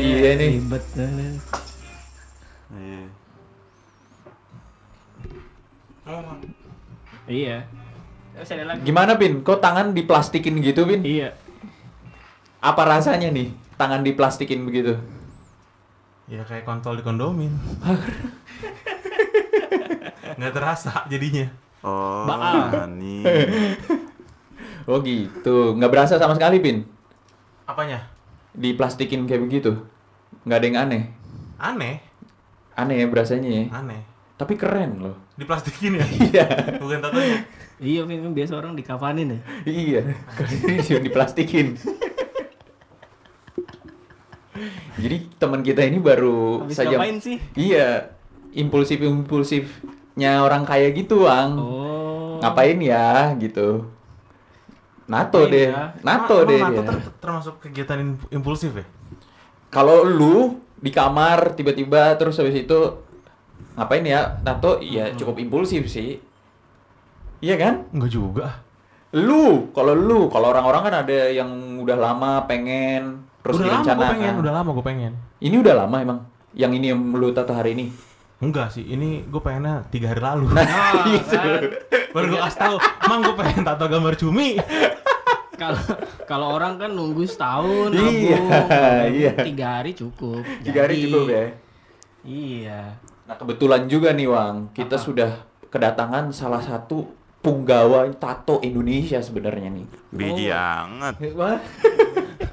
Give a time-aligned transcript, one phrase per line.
[0.00, 0.48] Iya nih.
[0.56, 1.36] ribet banget.
[2.72, 3.02] Iya.
[7.30, 7.58] Iya.
[8.82, 9.44] Gimana Pin?
[9.44, 11.04] Kok tangan diplastikin gitu Pin?
[11.04, 11.36] Iya.
[12.60, 14.96] Apa rasanya nih tangan diplastikin begitu?
[16.28, 17.50] Ya kayak kontol di kondomin.
[20.38, 21.46] Nggak terasa jadinya.
[21.80, 22.92] Oh, Baal.
[22.92, 23.24] nih.
[24.84, 26.84] Oh gitu, nggak berasa sama sekali Pin?
[27.64, 28.09] Apanya?
[28.54, 29.86] Diplastikin kayak begitu?
[30.42, 31.02] Nggak ada yang aneh?
[31.60, 31.96] Aneh,
[32.74, 33.64] Aneh ya berasanya ya?
[33.76, 34.00] aneh.
[34.40, 35.16] Tapi keren loh.
[35.36, 36.04] Diplastikin ya?
[36.32, 36.46] Iya.
[36.80, 37.44] Bukan tatonya.
[37.80, 39.40] Iya, kan biasa orang dikafanin ya.
[39.68, 40.00] Iya,
[40.32, 41.76] keren sih diplastikin.
[45.00, 47.40] Jadi teman kita ini baru Habis saja sih?
[47.56, 48.12] Iya,
[48.52, 51.52] impulsif-impulsifnya orang kaya gitu, Ang.
[51.56, 52.36] Oh.
[52.40, 53.88] Ngapain ya gitu.
[55.10, 55.66] NATO deh.
[55.68, 55.98] ya?
[56.00, 58.86] NATO Emang deh NATO ter- termasuk kegiatan im- impulsif ya?
[59.68, 60.34] Kalau lu
[60.78, 62.78] di kamar tiba-tiba terus habis itu
[63.74, 64.38] ngapain ya?
[64.40, 66.22] NATO ya cukup impulsif sih.
[67.40, 67.74] Iya kan?
[67.90, 68.46] Enggak juga.
[69.10, 71.50] Lu, kalau lu, kalau orang-orang kan ada yang
[71.82, 74.12] udah lama pengen terus udah lama gue direncanakan.
[74.14, 75.12] pengen, udah lama gue pengen.
[75.40, 76.18] Ini udah lama emang.
[76.52, 77.90] Yang ini yang lu tato hari ini.
[78.40, 80.48] Enggak sih, ini gue pengennya tiga hari lalu.
[80.50, 81.36] Nah, Ah, gitu.
[81.36, 81.60] kan.
[82.10, 84.56] Baru gue kasih tahu, mang gue pengen tato gambar cumi.
[85.60, 85.76] Kalau
[86.24, 88.00] kalau orang kan nunggu setahun, Iya,
[88.40, 88.48] nabung.
[89.12, 89.32] iya.
[89.36, 90.40] Tiga hari cukup.
[90.64, 91.44] Tiga hari Jadi, cukup ya.
[92.22, 92.80] Iya.
[93.28, 94.72] Nah, kebetulan juga nih, Wang.
[94.72, 95.04] Kita Apa?
[95.04, 95.30] sudah
[95.68, 99.84] kedatangan salah satu punggawa tato Indonesia sebenarnya nih.
[100.08, 100.56] Biji Oh.
[100.56, 101.14] anget.
[101.36, 101.60] Wah,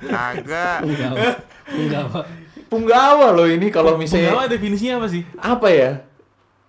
[0.03, 0.79] Kagak.
[1.69, 2.25] Enggak, Pak.
[2.67, 5.23] Punggawa loh ini kalau misalnya Penggawa definisinya apa sih?
[5.33, 5.91] apa ya?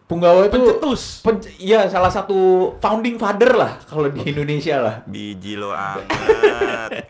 [0.09, 1.21] Punggawa itu Pencetus.
[1.21, 2.33] pen- iya salah satu
[2.81, 4.95] founding father lah kalau di Indonesia lah.
[5.05, 6.09] Biji lo anget.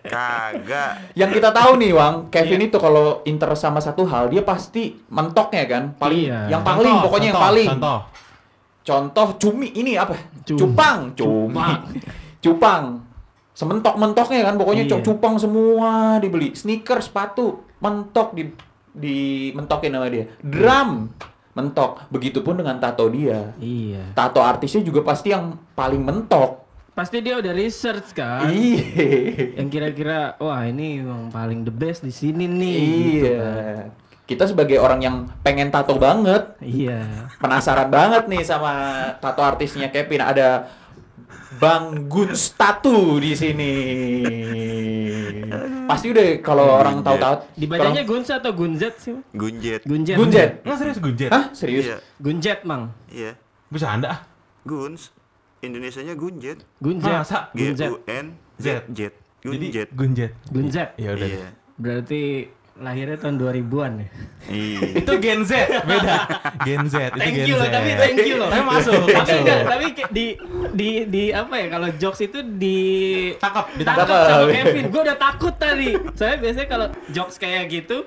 [0.12, 1.14] Kagak.
[1.14, 2.66] Yang kita tahu nih, Wang, Kevin Iya.
[2.66, 6.40] itu kalau interest sama satu hal, dia pasti mentoknya kan, paling Iya.
[6.50, 7.68] yang paling Contoh, pokoknya yang contoh, paling.
[7.70, 7.98] Contoh.
[8.82, 10.14] Contoh cumi ini apa?
[10.42, 10.58] Cum.
[10.58, 11.54] Cupang, cumi.
[11.54, 11.78] Cupang.
[12.42, 12.84] Cupang.
[13.54, 14.92] Sementok-mentoknya kan pokoknya Iya.
[14.92, 16.50] cok cupang semua dibeli.
[16.50, 18.50] Sneaker, sepatu, mentok di
[18.98, 19.18] di
[19.54, 20.26] mentokin sama dia.
[20.42, 21.08] Drum,
[21.54, 22.04] mentok.
[22.10, 23.54] Begitupun dengan tato dia.
[23.56, 24.12] Iya.
[24.12, 26.66] Tato artisnya juga pasti yang paling mentok.
[26.92, 28.50] Pasti dia udah research kan.
[28.50, 29.54] Iya.
[29.62, 32.78] Yang kira-kira wah ini yang paling the best di sini nih.
[32.82, 33.38] gitu Iya.
[33.38, 33.86] kan.
[34.28, 37.32] Kita sebagai orang yang pengen tato banget, Iya.
[37.38, 38.74] penasaran banget nih sama
[39.22, 40.20] tato artisnya Kevin.
[40.20, 40.68] Ada
[41.56, 43.72] Bang Guns Tattoo di sini.
[45.88, 49.16] Pasti udah kalau orang tahu tahu Dibacanya Gunza atau Gunzet sih?
[49.32, 49.88] Gunjet.
[49.88, 50.16] Gunjet.
[50.20, 50.50] Gunjet.
[50.60, 51.30] Nggak serius gunjet?
[51.32, 51.84] Hah, serius?
[51.88, 51.96] Iya.
[52.20, 52.92] Gunjet, Mang.
[53.08, 53.32] Iya.
[53.72, 54.20] Bisa anda ah?
[54.68, 55.08] Guns.
[55.64, 56.60] Indonesianya Gunjet.
[56.76, 57.08] Gunjet.
[57.08, 57.48] Masa?
[57.56, 57.72] G.
[57.88, 59.14] U N Z Jet.
[59.40, 59.88] Jadi Gunjet.
[59.96, 60.32] gunjet.
[60.52, 60.88] Gunjet.
[61.00, 61.28] Ya udah.
[61.30, 61.48] Iya.
[61.80, 62.22] Berarti
[62.78, 64.08] lahirnya tahun 2000-an ya.
[64.46, 64.78] Iya.
[65.02, 65.52] Itu Gen Z,
[65.82, 66.16] beda.
[66.62, 67.60] Gen Z, itu Thank Gen you Z.
[67.60, 68.48] loh, tapi thank you loh.
[68.48, 69.38] Tapi masuk, Tapi masuk.
[69.40, 70.26] enggak, tapi di
[70.72, 72.78] di di apa ya kalau jokes itu di
[73.36, 74.84] Tangkap, ditangkap sama Kevin.
[74.88, 75.90] Gue udah takut tadi.
[76.14, 78.06] Soalnya biasanya kalau jokes kayak gitu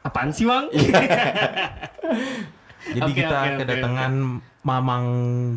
[0.00, 0.72] apaan sih, Bang?
[2.88, 4.12] Jadi Oke, kita oke, kedatangan
[4.64, 5.06] Mamang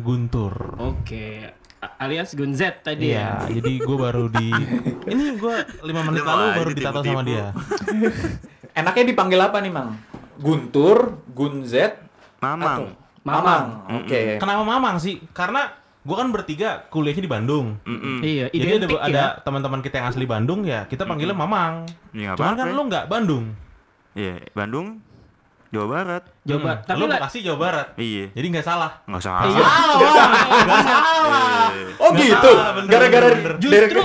[0.02, 0.52] Guntur.
[0.76, 1.48] Oke.
[1.48, 1.54] A-
[1.98, 3.58] Alias Gunzet tadi Iya, ya.
[3.58, 4.54] jadi gue baru di
[5.12, 7.50] ini gue lima menit Lu lalu baru ditato sama dia.
[8.78, 9.98] Enaknya dipanggil apa nih, Mang?
[10.38, 11.98] Guntur, Gunzet,
[12.38, 12.78] Mamang.
[12.88, 13.64] atau- Mamang.
[13.98, 14.38] Oke.
[14.38, 15.22] Kenapa Mamang sih?
[15.30, 15.70] Karena
[16.00, 17.78] gue kan bertiga kuliahnya di Bandung.
[17.84, 18.18] Mm-mm.
[18.18, 19.26] Iya, Jadi ada, ada ya.
[19.38, 21.86] teman-teman kita yang asli Bandung ya, kita panggilnya Mamang.
[22.10, 23.54] Ya, Cuman kan lu nggak Bandung.
[24.12, 24.98] Iya, Bandung,
[25.72, 26.22] Jawa Barat.
[26.44, 27.86] Coba, Hmm, tapi lu Bekasi Jawa Barat.
[27.96, 28.24] Iya.
[28.30, 28.90] Jadi nggak salah.
[29.08, 29.64] Nggak usah Iya.
[29.64, 29.96] salah.
[30.60, 31.68] Nggak salah.
[31.72, 31.86] Iya.
[31.96, 32.50] Oh Nggak gitu.
[32.52, 34.02] salah, Gara-gara justru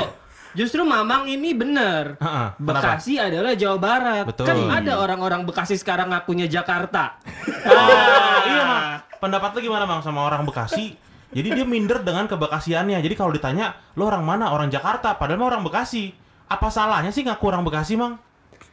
[0.55, 2.15] justru Mamang ini bener.
[2.17, 2.95] Heeh, kenapa?
[2.95, 4.23] Bekasi adalah Jawa Barat.
[4.25, 4.47] Betul.
[4.47, 7.19] Kan ada orang-orang Bekasi sekarang ngakunya Jakarta.
[7.61, 8.83] Ah, iya mang.
[9.19, 10.95] Pendapat lu gimana mang sama orang Bekasi?
[11.27, 13.03] Jadi dia minder dengan kebekasiannya.
[13.03, 14.49] Jadi kalau ditanya, lo orang mana?
[14.49, 15.19] Orang Jakarta.
[15.19, 16.15] Padahal mah orang Bekasi.
[16.47, 18.15] Apa salahnya sih ngaku orang Bekasi mang?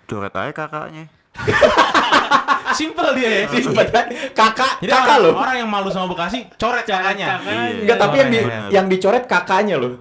[0.07, 1.11] Coret aja kakaknya.
[2.75, 3.41] Simpel dia ya.
[3.49, 4.07] Simpel kan?
[4.31, 5.33] Kakak, Jadi kakak orang, loh.
[5.37, 7.27] orang yang malu sama Bekasi, coret kakaknya.
[7.39, 7.81] kakaknya.
[7.81, 8.39] Enggak, tapi yang di,
[8.71, 9.93] yang dicoret kakaknya loh.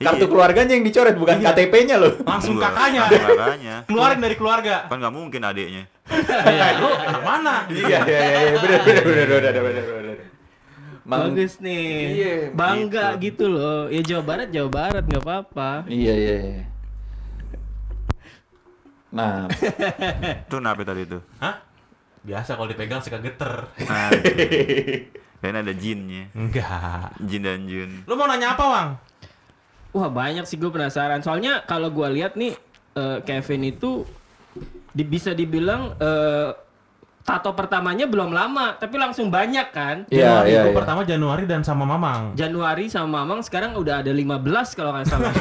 [0.00, 0.32] Kartu Iya.
[0.32, 1.52] keluarganya yang dicoret bukan Iya.
[1.52, 2.12] KTP-nya loh.
[2.22, 3.02] Langsung Enggak, kakaknya.
[3.04, 3.74] kakaknya.
[3.84, 4.74] Keluarin dari keluarga.
[4.88, 5.84] Kan nggak mungkin adiknya.
[6.10, 7.54] Iya, lu anak mana?
[7.68, 10.16] Iya, iya, iya, benar, benar, benar, benar, benar, benar.
[11.04, 11.84] Mang- Bagus nih.
[12.16, 13.44] Iya, Bangga gitu.
[13.44, 13.44] gitu.
[13.50, 13.80] loh.
[13.88, 15.70] Ya Jawa Barat, Jawa Barat nggak apa-apa.
[15.84, 16.62] Iya, iya, iya.
[19.10, 19.50] Nah,
[20.46, 21.20] Itu kenapa tadi tuh?
[21.42, 21.60] Hah?
[22.20, 23.64] Biasa kalau dipegang suka geter.
[23.82, 24.12] Nah,
[25.40, 26.24] Kayaknya ada jinnya.
[26.36, 27.16] Enggak.
[27.18, 27.90] Jin dan Jun.
[28.04, 28.88] Lu mau nanya apa, Wang?
[29.90, 31.24] Wah banyak sih gue penasaran.
[31.24, 32.52] Soalnya kalau gue lihat nih
[32.94, 34.04] eh, Kevin itu
[34.92, 36.52] di- bisa dibilang eh,
[37.20, 39.96] tato pertamanya belum lama, tapi langsung banyak kan.
[40.08, 40.72] Iya, iya, iya.
[40.72, 42.32] pertama Januari dan sama Mamang.
[42.34, 45.30] Januari sama Mamang sekarang udah ada 15 kalau nggak salah.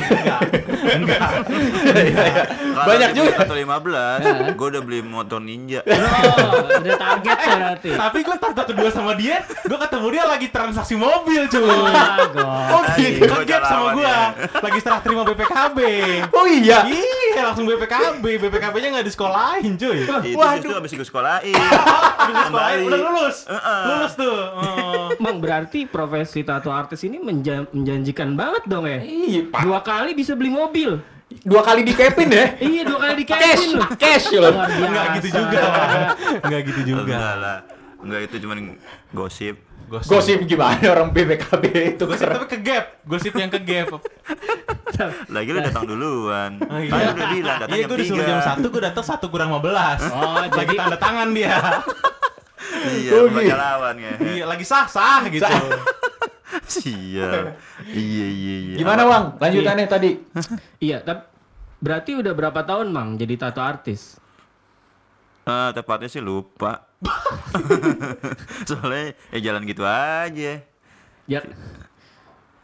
[2.89, 3.33] Banyak juga.
[3.41, 5.81] Atau 15, gue udah beli motor ninja.
[5.87, 7.89] oh, ada target ya berarti.
[7.95, 11.63] Tapi gue tato kedua sama dia, gue ketemu dia lagi transaksi mobil cuy.
[12.35, 12.71] God.
[12.75, 13.23] Oh gitu.
[13.25, 14.35] Kan sama ya.
[14.61, 15.79] lagi serah terima BPKB.
[16.35, 16.85] Oh iya.
[16.85, 19.97] Iya, langsung BPKB, BPKB-nya nggak disekolahin cuy.
[20.01, 20.55] Itu Waduh.
[20.57, 21.55] justru abis gue sekolahin.
[22.19, 22.87] Habis disekolahin, Kembali.
[22.87, 23.83] udah lulus, Heeh.
[23.85, 24.35] lulus tuh.
[24.53, 25.07] Oh.
[25.23, 28.99] Bang, berarti profesi tato artis ini menja- menjanjikan banget dong ya?
[28.99, 29.61] Iya, Pak.
[29.63, 30.99] Dua kali bisa beli mobil.
[31.41, 32.45] Dua kali di Kevin ya.
[32.69, 33.87] Iya, dua kali di Cash, Kevin loh.
[33.95, 34.49] cash loh.
[34.49, 34.81] Luar biasa.
[34.81, 35.61] Enggak gitu juga.
[36.41, 37.01] Enggak gitu juga.
[37.05, 37.57] Enggak lah.
[37.99, 38.57] Enggak itu cuman
[39.11, 39.55] gosip.
[39.89, 40.09] Gosip.
[40.11, 42.35] Gosip gimana orang BPKB itu Gosip keren.
[42.37, 43.89] tapi ke gap, gosip yang ke gap.
[45.33, 46.61] Lagi lu datang duluan.
[46.61, 47.09] Oh, iya.
[47.09, 48.61] Udah bilang datang Iya, jam gue disuruh jam 3.
[48.61, 50.11] 1, gue datang 1 kurang 15.
[50.11, 51.57] Oh, jadi tanda tangan dia.
[52.79, 53.57] Iya, Oh, baca gitu.
[53.57, 54.11] lawan ya.
[54.19, 55.43] Iya, lagi sah-sah gitu.
[56.69, 57.43] Siap.
[57.89, 58.75] Iya, iya, iya.
[58.77, 59.25] Gimana, Bang?
[59.37, 60.11] Lanjutannya tadi.
[60.77, 61.25] iya, tapi
[61.79, 64.19] berarti udah berapa tahun, Mang, jadi tato artis?
[65.43, 66.85] Ah, tepatnya sih lupa.
[68.67, 70.51] Soalnya ya jalan gitu aja.
[71.29, 71.39] Ya,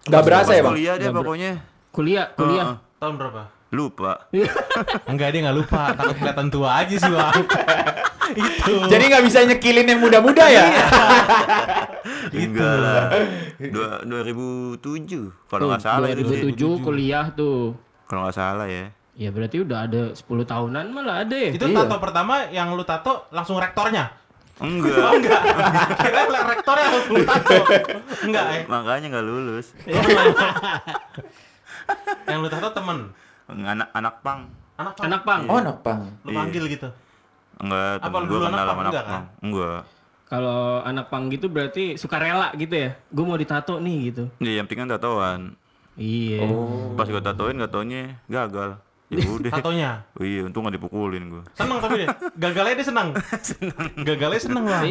[0.05, 0.73] Gak berasa ya, Bang?
[0.73, 1.51] Kuliah deh pokoknya.
[1.89, 2.77] kuliah, kuliah.
[2.97, 3.43] Tahun berapa?
[3.71, 4.27] Lupa.
[5.09, 5.93] Enggak, dia nggak lupa.
[5.93, 7.33] Takut kelihatan tua aja sih, Bang.
[8.35, 8.73] Itu.
[8.89, 10.65] Jadi nggak bisa nyekilin yang muda-muda ya?
[12.33, 13.01] Enggak lah.
[13.61, 14.81] Dua, 2007
[15.45, 16.41] kalau nggak salah itu sih.
[16.49, 17.77] 2007 kuliah tuh.
[18.05, 18.89] Kalau nggak salah ya.
[19.15, 21.53] Ya berarti udah ada 10 tahunan malah ada ya.
[21.53, 21.85] Itu Iya.
[21.85, 24.09] tato pertama yang lu tato langsung rektornya.
[24.55, 25.19] Enggak.
[25.19, 25.41] Enggak.
[25.99, 27.55] Kira rektornya langsung lu tato.
[28.23, 28.63] Enggak, eh.
[28.71, 29.67] Makanya nggak lulus.
[32.25, 32.97] Yang lu tato temen.
[33.45, 34.39] Anak anak pang.
[34.75, 35.03] Anak apa?
[35.07, 35.41] Anak pang.
[35.47, 36.01] Oh, anak pang.
[36.23, 36.37] Lu Iya.
[36.39, 36.87] panggil gitu.
[37.55, 38.67] Enggak, temen gue kenal pang?
[38.67, 39.11] sama anak Enggak, kan?
[39.11, 39.25] pang.
[39.43, 39.81] Enggak.
[40.25, 42.89] Kalau anak pang gitu berarti suka rela gitu ya.
[43.13, 44.23] Gue mau ditato nih gitu.
[44.41, 45.41] Iya, yang penting kan tatoan.
[45.95, 46.43] Iya.
[46.43, 46.91] Oh.
[46.95, 48.75] Pas gue tatoin gak taunya gagal.
[49.05, 49.51] Ya udah.
[49.51, 49.91] Tatonya.
[50.13, 51.43] Oh iya, untung gak dipukulin gue.
[51.53, 52.09] Seneng tapi dia.
[52.33, 53.09] Gagalnya dia seneng.
[54.01, 54.81] Gagalnya seneng lah.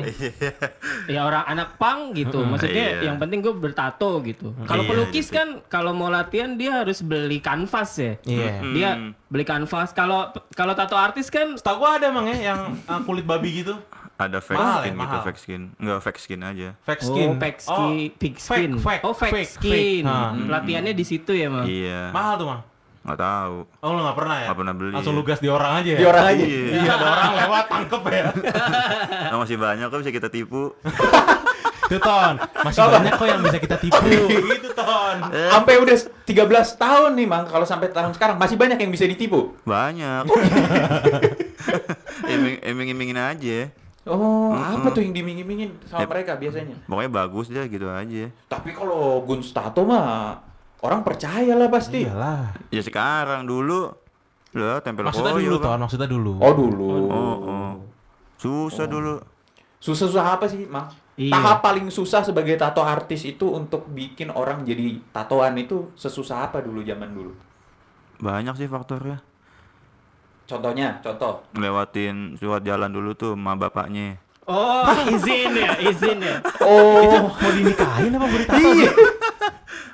[1.07, 2.41] ya orang anak pang gitu.
[2.41, 3.11] Maksudnya Iya.
[3.11, 4.55] yang penting gue bertato gitu.
[4.65, 5.35] Kalau Iya, pelukis gitu.
[5.35, 8.13] kan kalau mau latihan dia harus beli kanvas ya.
[8.23, 8.49] Iya.
[8.65, 8.91] Dia
[9.27, 9.91] beli kanvas.
[9.91, 13.75] Kalau kalau tato artis kan Setahu gua ada emang ya yang uh, kulit babi gitu.
[14.15, 15.23] Ada fake Mahal ya, skin gitu, mahal.
[15.27, 15.63] fake skin.
[15.75, 16.69] Enggak fake skin aja.
[16.81, 17.31] Fake Oh, skin.
[17.35, 18.71] fake skin, pig skin.
[18.71, 19.73] Fake, fake, oh, fake, fake, skin.
[19.75, 20.07] fake.
[20.07, 21.67] Hmm, Latihannya di situ ya, Mang.
[21.67, 22.15] Iya.
[22.15, 22.63] Mahal tuh, Mang.
[23.05, 23.57] Nggak tahu.
[23.85, 24.47] Oh, lu gak pernah ya?
[24.49, 25.19] Nggak pernah beli, Langsung ya.
[25.21, 25.99] lu gas di orang aja ya?
[26.01, 26.45] Di orang aja.
[26.45, 26.63] Iya.
[26.73, 28.25] Iya, ada orang lewat, tangkep ya.
[29.35, 30.63] Nah, masih banyak kok bisa kita tipu.
[31.85, 32.35] Tuh, Ton.
[32.65, 34.09] Masih banyak kok yang bisa kita tipu.
[34.57, 35.17] gitu, Ton.
[35.53, 37.45] Sampai udah 13 tahun nih, Mang.
[37.45, 39.53] Kalau sampai tahun sekarang masih banyak yang bisa ditipu.
[39.69, 40.25] Banyak.
[42.65, 43.69] Iming-imingin aja.
[44.05, 46.77] Oh, apa tuh yang dimingin-mingin sama mereka biasanya?
[46.85, 48.29] Pokoknya bagus deh gitu aja.
[48.53, 50.45] Tapi kalau Gun Stato mah
[50.85, 52.05] orang percaya lah pasti.
[52.05, 52.53] Iyalah.
[52.69, 53.89] Ya sekarang dulu
[54.55, 55.67] lah tempel Maksudnya koyo, dulu, Bang.
[55.67, 55.79] Ton.
[55.89, 56.33] Maksudnya dulu.
[56.39, 56.89] Oh dulu.
[57.09, 57.71] Oh, oh.
[58.39, 59.19] Susah dulu.
[59.81, 60.93] Susah-susah apa sih, Mang?
[61.15, 61.31] Iya.
[61.31, 66.59] Tahap paling susah sebagai tato artis itu untuk bikin orang jadi tatoan itu sesusah apa
[66.59, 67.33] dulu zaman dulu?
[68.19, 69.23] Banyak sih faktornya.
[70.45, 71.41] Contohnya, contoh.
[71.57, 74.21] Ngelewatin surat jalan dulu tuh sama bapaknya.
[74.45, 76.37] Oh, izin ya, izin ya.
[76.61, 78.61] Oh, Mau dinikahin apa mau ditato?
[78.61, 78.93] iya.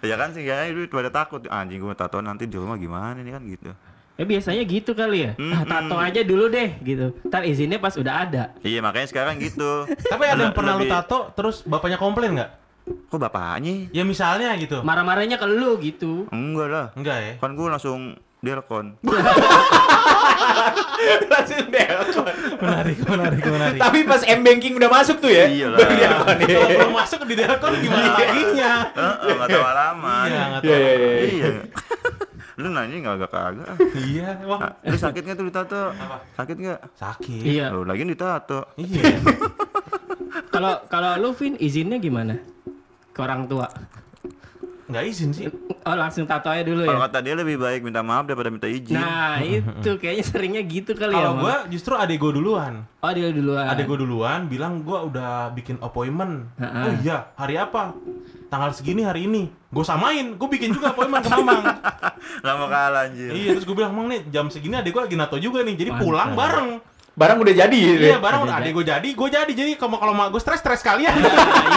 [0.01, 3.33] Ya kan sih ya itu pada takut anjing gue tato nanti di rumah gimana nih
[3.33, 3.71] kan gitu.
[4.17, 5.33] Ya biasanya gitu kali ya.
[5.33, 5.65] Ah, Mm-mm.
[5.65, 7.17] tato aja dulu deh gitu.
[7.25, 8.45] Ntar izinnya pas udah ada.
[8.61, 9.85] Iya makanya sekarang gitu.
[9.89, 12.51] Tapi ada yang pernah lu Lebih- tato, terus bapaknya komplain nggak?
[13.09, 13.89] Kok bapaknya?
[13.93, 14.81] Ya misalnya gitu.
[14.81, 16.29] Marah-marahnya ke lu gitu.
[16.29, 16.87] Enggak lah.
[16.93, 17.33] Enggak ya?
[17.39, 18.01] Kan gue langsung
[18.41, 18.97] delkon.
[21.27, 22.33] Langsung delkon.
[22.59, 23.79] Menarik, menarik, menarik.
[23.79, 25.47] Tapi pas M banking udah masuk tuh ya.
[25.47, 25.79] Iya lah.
[25.91, 26.09] iya.
[26.23, 28.73] Kalau belum masuk di delkon gimana laginya?
[28.91, 30.27] Heeh, enggak tahu alamat.
[30.27, 30.81] Iya, nggak Iya, tahu.
[30.81, 31.11] iya, iya.
[31.27, 31.51] Iya.
[32.57, 33.69] Lu nanya enggak agak kagak.
[33.97, 34.59] Iya, wah.
[34.61, 35.83] Ah, Lu sakit nggak tuh ditato?
[36.35, 36.81] Sakit nggak?
[36.95, 37.43] Sakit.
[37.43, 37.67] Iya.
[37.73, 38.61] Oh, lagi ditato.
[38.77, 39.17] Iya.
[40.49, 42.37] Kalau kalau lu Vin izinnya gimana?
[43.11, 43.67] Ke orang tua.
[44.91, 45.47] Nggak izin sih.
[45.81, 47.07] Oh, langsung tato aja dulu Kalau ya.
[47.09, 48.99] kata dia lebih baik minta maaf daripada minta izin.
[48.99, 51.23] Nah, itu kayaknya seringnya gitu kali ya.
[51.23, 52.73] Kalau gua justru adek gua duluan.
[53.01, 53.65] Oh, dia duluan.
[53.65, 56.51] Adek gua duluan bilang gua udah bikin appointment.
[56.59, 56.91] Ha-ha.
[56.91, 57.97] Oh iya, hari apa?
[58.51, 59.49] Tanggal segini hari ini.
[59.71, 61.63] Gua samain, gua bikin juga appointment ke Mamang.
[62.61, 63.33] Mau kalah anjir.
[63.33, 65.79] iya, terus gua bilang, "Mang nih, jam segini adek gua lagi nato juga nih.
[65.79, 66.05] Jadi Mantap.
[66.05, 66.71] pulang bareng."
[67.11, 67.77] Barang udah jadi.
[67.77, 68.19] Iya, ya?
[68.23, 69.53] bareng Ada adek gua jadi, gua jadi.
[69.53, 71.15] Jadi kalau kalau mak gua stres-stres kalian.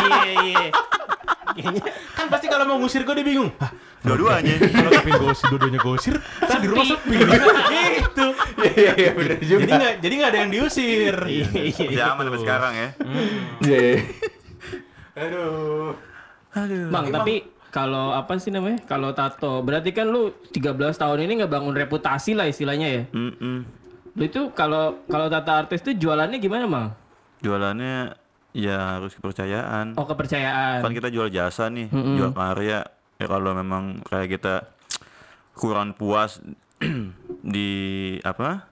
[0.03, 0.65] Iya, iya.
[1.55, 1.83] Kayaknya
[2.17, 3.49] kan pasti kalau mau ngusir gua dia bingung.
[3.61, 3.71] Hah,
[4.03, 4.59] Dua-duanya.
[4.75, 7.15] Kalau Kevin gosir, dua-duanya gosir, terus di rumah sepi.
[8.03, 8.27] gitu.
[8.59, 9.61] Iya iya bener juga.
[9.63, 11.15] Jadi nggak, jadi nggak ada yang diusir.
[11.23, 12.89] Masih aman sampai sekarang ya.
[13.63, 13.79] Iya.
[13.79, 13.97] iya.
[15.15, 15.95] Aduh.
[16.91, 18.83] Bang, tapi kalau apa sih namanya?
[18.85, 23.03] Kalau tato, berarti kan lu 13 tahun ini nggak bangun reputasi lah istilahnya ya.
[23.15, 23.65] Mm-mm.
[24.13, 26.87] Lu itu kalau kalau tato artis itu jualannya gimana, Bang?
[27.41, 28.13] Jualannya
[28.53, 29.97] ya harus kepercayaan.
[29.97, 30.85] Oh, kepercayaan.
[30.85, 32.85] Kan kita jual jasa nih, jual karya.
[33.17, 34.55] Ya kalau memang kayak kita
[35.57, 36.37] kurang puas
[37.55, 37.69] di
[38.21, 38.69] apa?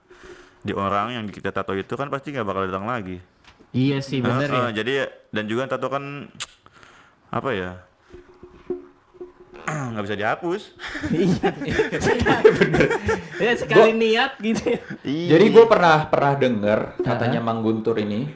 [0.62, 3.18] Di orang yang kita tato itu kan pasti nggak bakal datang lagi.
[3.72, 4.82] Iya sih, bener Heeh, ya.
[4.82, 4.92] Jadi
[5.34, 6.30] dan juga tato kan
[7.34, 7.82] apa ya?
[9.92, 10.62] nggak bisa dihapus.
[13.42, 14.78] Ya sekali niat gitu.
[15.02, 18.30] Jadi gue pernah pernah denger katanya Mang Guntur ini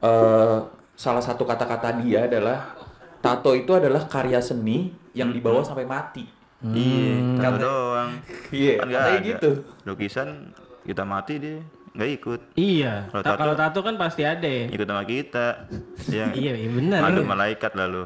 [0.00, 0.58] eh
[0.96, 2.72] salah satu kata-kata dia adalah
[3.20, 6.24] tato itu adalah karya seni yang dibawa sampai mati.
[6.64, 8.10] Iya, tato Kata- doang.
[8.48, 9.20] Iya, ada.
[9.20, 9.50] gitu.
[9.84, 11.60] Lukisan kita mati dia
[11.92, 12.40] nggak ikut.
[12.54, 13.08] Iya.
[13.08, 14.66] Kalau Ta- tato- Kalau tato kan pasti ada ya.
[14.68, 15.68] Ikut sama kita.
[16.08, 17.00] Yang Iya, iya benar.
[17.04, 18.02] Ada malaikat lalu.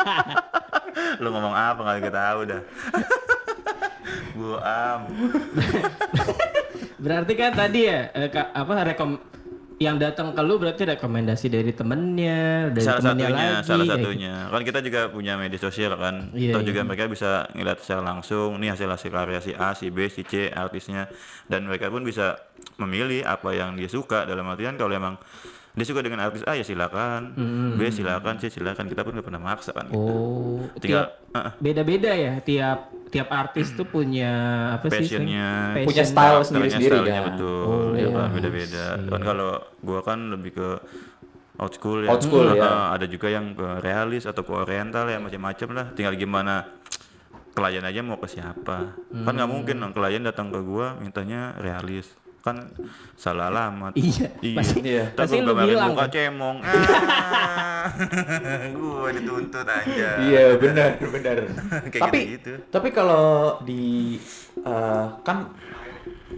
[1.22, 2.62] lu ngomong apa nggak kita tahu dah.
[4.38, 5.00] Bu Am.
[6.96, 9.16] Berarti kan tadi ya eh, apa rekom
[9.80, 13.64] yang datang ke lu berarti rekomendasi dari temennya, dari salah temennya satunya, lagi.
[13.64, 14.34] salah satunya.
[14.52, 16.28] Kan kita juga punya media sosial kan.
[16.36, 16.68] Iya, Terus iya.
[16.68, 20.20] juga mereka bisa ngeliat secara langsung nih hasil hasil karya si A, si B, si
[20.28, 21.08] C artisnya
[21.48, 22.36] dan mereka pun bisa
[22.76, 25.16] memilih apa yang dia suka dalam artian kalau emang
[25.70, 27.34] dia suka dengan artis A ya silakan,
[27.74, 28.86] B silakan, C silakan.
[28.86, 29.86] Kita pun nggak pernah maksa kan.
[29.86, 29.96] Hmm.
[29.96, 34.30] Oh, Tinggal tiap uh, beda-beda ya tiap tiap artis tuh punya
[34.74, 35.06] apa sih?
[35.06, 35.86] passionnya, Passion.
[35.86, 37.22] Punya style sendiri-sendiri kan.
[37.34, 38.34] betul, Oh, ya kan iya.
[38.34, 38.84] beda-beda.
[39.06, 39.50] Kan kalau
[39.80, 40.68] gua kan lebih ke
[41.58, 42.08] old school ya.
[42.10, 42.70] Old school, Nah, ya.
[42.94, 45.86] Ada juga yang ke realis atau ke oriental ya macam-macam lah.
[45.94, 46.66] Tinggal gimana
[47.50, 48.94] klien aja mau ke siapa.
[48.96, 52.10] Kan nggak mungkin dong klien datang ke gua mintanya realis.
[52.40, 52.56] Kan
[53.14, 53.92] salah alamat.
[53.94, 55.04] Iya, pasti- Iya.
[55.12, 56.10] Tapi pasti lu gambarin bilang muka kan.
[56.10, 56.56] cemong.
[57.80, 57.88] Ah.
[58.76, 60.20] gua dituntut aja.
[60.20, 61.36] Iya benar benar.
[61.92, 62.52] Kayak tapi gitu-gitu.
[62.68, 64.16] tapi kalau di
[64.58, 65.48] eh, kan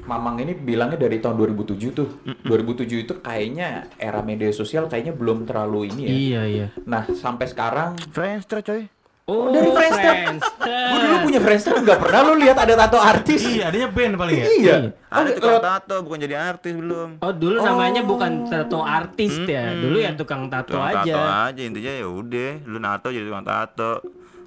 [0.03, 2.09] Mamang ini bilangnya dari tahun 2007 tuh.
[2.43, 6.11] 2007 itu kayaknya era media sosial kayaknya belum terlalu ini ya.
[6.11, 6.67] Iya, iya.
[6.83, 8.89] Nah, sampai sekarang Friendster coy.
[9.23, 10.15] Oh, dari Friendster.
[10.59, 13.41] Gue dulu punya Friendster nggak pernah lu lihat ada tato artis.
[13.41, 14.47] Iya, adanya band paling ya.
[14.51, 14.77] Iya.
[15.07, 17.09] Ada Oh, tukang lewat- tato bukan jadi artis belum.
[17.19, 19.71] Oh, dulu namanya bukan tato artis ya.
[19.73, 21.07] Dulu ya tukang tato tukang aja.
[21.07, 23.93] tato aja intinya ya udah lu nato jadi tukang tato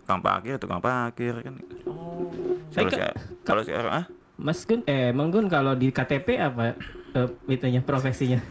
[0.01, 2.29] tukang parkir tukang parkir kan kalau
[2.70, 4.05] Saya ke- sekarang kalau sekarang ah
[4.36, 6.75] Mas Gun, eh Mang Gun kalau di KTP apa
[7.15, 8.43] eh, itunya profesinya?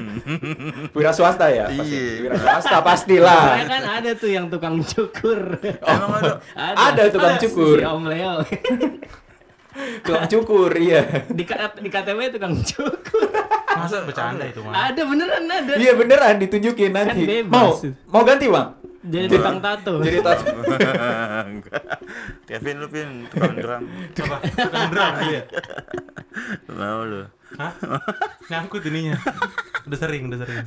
[0.96, 1.68] Wira swasta ya?
[1.68, 1.92] Pasti.
[1.92, 2.04] Iya.
[2.24, 3.60] Wira swasta pastilah.
[3.60, 5.60] Saya kan ada tuh yang tukang cukur.
[5.84, 7.76] emang ada Ada tukang cukur.
[7.76, 8.34] Si Om Leo.
[10.02, 11.30] Tukang cukur, iya.
[11.30, 13.30] di, di KTP tukang cukur.
[13.70, 14.90] Masa bercanda itu mah.
[14.90, 15.78] ada beneran ada.
[15.78, 17.22] Iya beneran ditunjukin nanti.
[17.22, 17.54] Kan bebas.
[17.54, 17.70] Mau
[18.10, 18.80] mau ganti bang?
[19.00, 19.94] Jadi tukang tato.
[20.02, 20.44] Jadi tato.
[22.50, 25.42] Kevin lu pin tukang drum Coba tukang drum gitu ya.
[26.74, 27.22] mau lu
[27.58, 27.72] Hah?
[28.46, 29.18] Nyangkut ininya.
[29.88, 30.62] Udah sering, udah sering.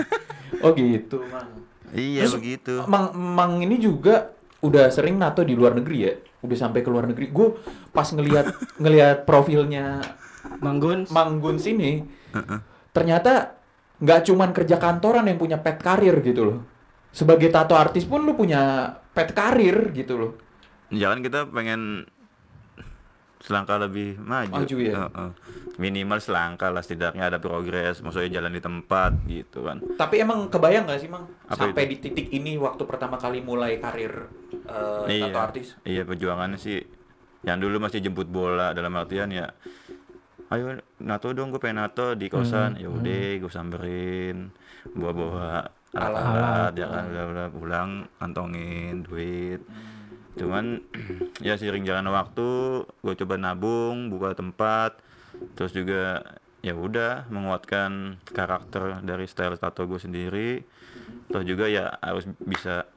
[0.59, 1.63] Oh gitu, Mang.
[1.93, 6.13] iya Terus, begitu Mang, Mang ini juga udah sering nato di luar negeri ya?
[6.43, 7.31] Udah sampai ke luar negeri.
[7.31, 7.55] Gue
[7.91, 9.99] pas ngelihat ngelihat profilnya
[10.59, 11.07] Mang Gun.
[11.11, 12.03] Mang Guns ini,
[12.91, 13.55] ternyata
[14.03, 16.59] nggak cuman kerja kantoran yang punya pet karir gitu loh.
[17.13, 20.31] Sebagai tato artis pun lu punya pet karir gitu loh.
[20.93, 22.05] jangan kita pengen
[23.43, 24.95] selangkah lebih maju, Maju ya?
[25.03, 25.29] Heeh.
[25.75, 29.83] minimal selangkah lah setidaknya ada progres maksudnya jalan di tempat gitu kan.
[29.99, 31.27] Tapi emang kebayang gak sih Mang?
[31.51, 34.31] Apa sampai di titik ini waktu pertama kali mulai karir
[34.63, 35.27] eh, iya.
[35.27, 35.75] tato artis?
[35.83, 36.79] iya perjuangannya sih
[37.43, 39.51] yang dulu masih jemput bola dalam artian ya
[40.47, 42.79] ayo nato dong gue pengen nato di kosan.
[42.79, 44.55] Ya udah gue samperin
[44.95, 49.61] bawa-bawa alat-alat ya kan udah pulang kantongin duit
[50.35, 50.81] cuman
[51.45, 52.47] ya sering jalan waktu
[52.89, 54.97] gue coba nabung buka tempat
[55.53, 56.21] terus juga
[56.63, 60.63] ya udah menguatkan karakter dari style tato gue sendiri
[61.27, 62.87] terus juga ya harus bisa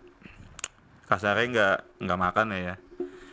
[1.06, 2.74] kasarnya nggak nggak makan ya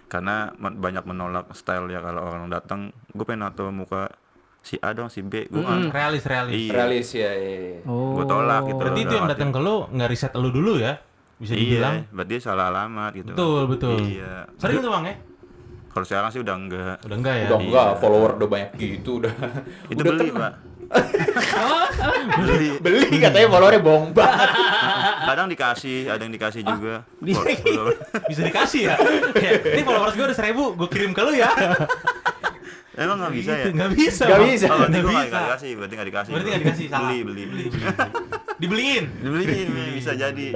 [0.07, 2.79] karena men- banyak menolak style ya kalau orang datang
[3.09, 4.13] gue pengen nato muka
[4.61, 6.53] si A dong si B gue nggak Realis, realis.
[6.55, 7.31] iya Realis ya.
[7.33, 7.79] iya, iya.
[7.83, 8.15] Oh.
[8.15, 11.01] gue tolak gitu Berarti itu yang datang ke lu nggak riset lu dulu ya?
[11.43, 11.95] Bisa dibilang.
[11.99, 13.97] iya berarti salah alamat gitu Betul, betul.
[14.01, 15.15] iya Sering tuh Bang ya?
[15.89, 17.45] kalau sekarang sih udah enggak Udah enggak ya?
[17.45, 19.33] Udah enggak, follower udah banyak gitu udah.
[19.91, 20.39] itu udah beli tenang.
[20.39, 20.53] pak
[22.37, 24.49] beli Beli katanya followernya bohong banget.
[25.27, 28.95] kadang dikasih ada yang dikasih juga di- Follow- follow- Bisa dikasih ya?
[29.35, 31.49] Ya, Ini followers gue udah seribu, gue kirim ke lu ya.
[32.93, 34.23] emang nggak bisa ya Gitu, Nggak bisa.
[34.23, 34.65] Nggak bisa.
[34.65, 35.39] Oh, berarti Nggak gue nggak bisa.
[35.41, 36.31] dikasih, berarti nggak dikasih.
[36.31, 37.01] Berarti nggak dikasih, salah.
[37.03, 37.65] Beli, beli, beli.
[38.55, 39.03] Dibeliin.
[39.19, 40.47] Dibeliin, bisa jadi.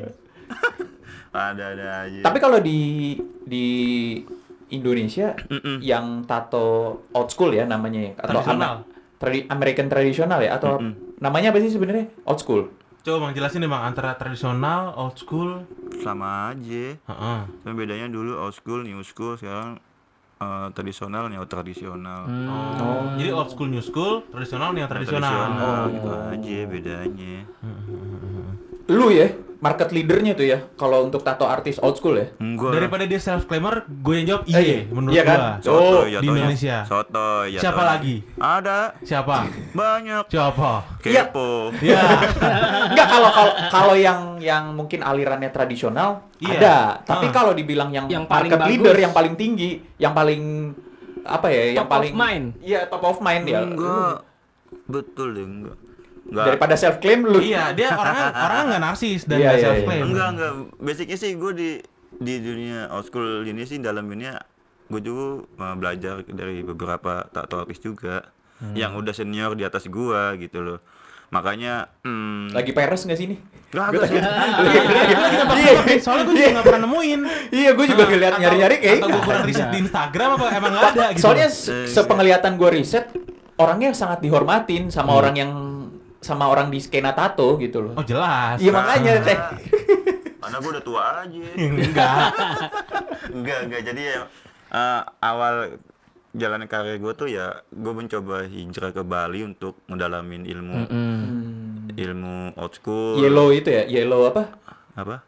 [1.31, 2.21] Ada ada aja.
[2.21, 3.13] Tapi kalau di
[3.43, 3.65] di
[4.69, 5.79] Indonesia Mm-mm.
[5.79, 6.67] yang tato
[7.09, 8.73] old school ya namanya ya atau Tradisional.
[9.15, 11.19] tradi- American tradisional ya atau Mm-mm.
[11.19, 12.67] namanya apa sih sebenarnya old school?
[12.99, 15.63] Coba bang jelasin deh bang antara tradisional, old school.
[15.97, 16.93] sama aja.
[16.99, 17.39] Heeh.
[17.57, 19.79] Cuma bedanya dulu old school, new school, sekarang
[20.37, 22.27] eh, tradisional, neo tradisional.
[22.27, 23.15] Oh.
[23.15, 25.47] Jadi old school, new school, tradisional, neo tradisional.
[25.55, 25.83] Oh.
[25.87, 27.35] gitu aja bedanya.
[28.87, 29.27] Lu ya
[29.57, 32.29] market leadernya tuh ya kalau untuk tato artis old school ya.
[32.37, 32.77] Enggak.
[32.77, 35.39] Daripada dia self claimer, gue yang jawab Eh, iya menurut iya kan?
[35.39, 35.49] gua.
[35.49, 35.61] Oh,
[35.97, 36.27] Soto, di.
[36.29, 36.77] Indonesia.
[36.83, 38.15] Soto, Siapa lagi?
[38.37, 39.37] Ada Siapa?
[39.73, 40.23] banyak.
[40.29, 40.71] Siapa?
[41.01, 41.23] Iya.
[41.25, 41.73] Kepo.
[41.81, 42.01] Ya.
[42.93, 46.53] Enggak kalau kalau kalau yang yang mungkin alirannya tradisional Iya.
[46.55, 47.33] ada, tapi Ah.
[47.33, 48.69] kalau dibilang yang, Yang paling market bagus.
[48.71, 50.41] leader yang paling tinggi, yang paling
[51.25, 52.45] apa ya, yang Top of paling mind.
[52.61, 53.59] Iya, top of mind ya.
[53.59, 54.15] Enggak.
[54.85, 55.77] Betul deh, enggak.
[56.27, 56.45] Enggak.
[56.45, 57.39] Daripada self claim lu.
[57.39, 60.03] iya, dia orangnya orangnya nggak narsis dan Iya, nggak iya, self claim.
[60.05, 60.51] Enggak, enggak.
[60.77, 61.69] Basicnya sih gue di
[62.13, 64.35] di dunia old school ini sih dalam dunia
[64.85, 65.25] gue juga
[65.57, 68.23] uh, belajar dari beberapa tato artis juga
[68.57, 68.73] Hmm.
[68.73, 70.79] yang udah senior di atas gua gitu loh.
[71.29, 73.37] Makanya hmm, Lagi peres nggak sih ini?
[73.69, 74.01] Nggak,
[75.53, 75.99] Iya.
[75.99, 77.19] Soalnya gue juga nggak pernah nemuin.
[77.51, 80.71] Iya, gue juga ngeliat Atau- nyari-nyari kayak Atau gue kurang riset di Instagram apa emang
[80.73, 81.21] nggak ada gitu.
[81.21, 83.05] Soalnya Eh, se- sepenglihatan gue riset,
[83.55, 85.19] orangnya sangat dihormatin sama Hmm.
[85.19, 85.51] orang yang
[86.27, 87.93] sama orang di skena tato gitu loh.
[87.95, 88.59] Oh jelas.
[88.59, 89.39] Iya makanya teh.
[90.43, 91.39] karena gue udah tua aja.
[91.59, 92.27] Enggak.
[93.31, 93.81] enggak, enggak.
[93.87, 94.19] Jadi ya
[94.71, 95.79] uh, awal
[96.35, 100.79] jalan karir gue tuh ya gue mencoba hijrah ke Bali untuk mendalamin ilmu
[101.95, 103.17] ilmu old school.
[103.19, 104.53] Yellow itu ya, yellow apa?
[104.93, 105.23] Apa?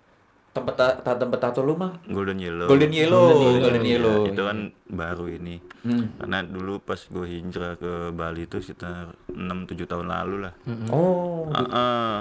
[0.50, 1.94] Tempat ta- tempat tato lu mah?
[2.04, 2.66] Golden yellow.
[2.66, 4.26] Golden yellow, golden Iya, yellow.
[4.26, 5.62] itu kan baru ini.
[5.80, 6.10] Hmm.
[6.18, 10.54] Karena dulu pas gue hijrah ke Bali itu sekitar 6-7 tahun lalu lah.
[10.90, 12.18] Oh, Ah, ah.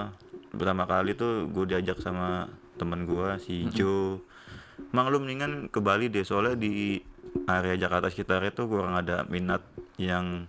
[0.49, 4.21] pertama kali tuh gue diajak sama temen gue si Jo.
[4.91, 7.01] Mang lu mendingan ke Bali deh soalnya di
[7.45, 9.61] area Jakarta sekitarnya tuh kurang ada minat
[9.95, 10.45] yang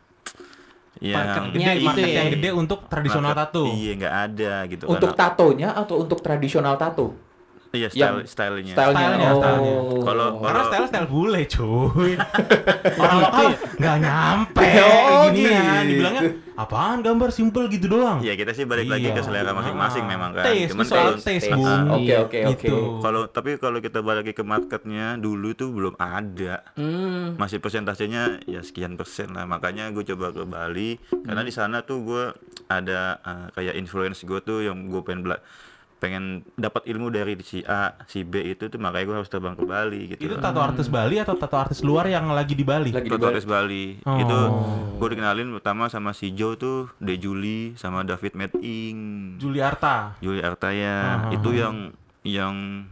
[0.97, 2.17] yang Gede, Ya, gitu market ya.
[2.19, 3.63] yang gede untuk tradisional market- tato.
[3.67, 7.17] Iya nggak ada gitu untuk karena- tatonya atau untuk tradisional tato?
[7.73, 8.75] Iya yang- style stylenya.
[8.75, 8.99] Stylenya.
[9.01, 9.37] Stylenya, oh.
[9.37, 9.75] stylenya.
[10.03, 12.13] Kalau- Karena style style bule cuy.
[13.01, 15.63] Orang lokal nggak nyampe Oh, ginian.
[15.83, 15.89] gitu.
[15.89, 16.23] Dibilangnya
[16.55, 18.21] apaan gambar simple gitu doang.
[18.21, 19.17] Iya kita sih balik lagi Iya.
[19.17, 20.09] ke selera masing-masing Ah.
[20.09, 20.45] memang kan.
[20.45, 21.51] Taste, Cuman kalau taste, Taste.
[21.51, 21.87] Bung.
[21.91, 22.59] Oke, oke, oke.
[22.61, 22.77] Gitu.
[23.01, 26.61] kalau tapi kalau kita balik lagi ke marketnya dulu tuh belum ada.
[26.75, 27.37] Hmm.
[27.37, 30.91] masih persentasenya ya sekian persen lah makanya gue coba ke Bali
[31.23, 32.25] karena di sana tuh gue
[32.67, 35.39] ada uh, kayak influence gue tuh yang gue pengen bela
[36.01, 39.63] pengen dapat ilmu dari si A si B itu tuh makanya gue harus terbang ke
[39.63, 42.89] Bali gitu Itu tato artis Bali atau tato artis luar yang lagi di Bali?
[42.89, 43.31] Lagi di Tato Bali.
[43.31, 44.17] artis Bali Oh.
[44.17, 44.39] itu
[44.97, 48.99] gue dikenalin pertama sama si Joe tuh De Juli sama David Meding
[49.37, 50.17] Juliarta.
[50.19, 51.31] Juli Artaya Ah.
[51.31, 52.89] itu yang yang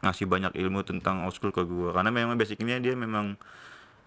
[0.00, 3.38] ngasih banyak ilmu tentang old school ke gue karena memang basicnya dia memang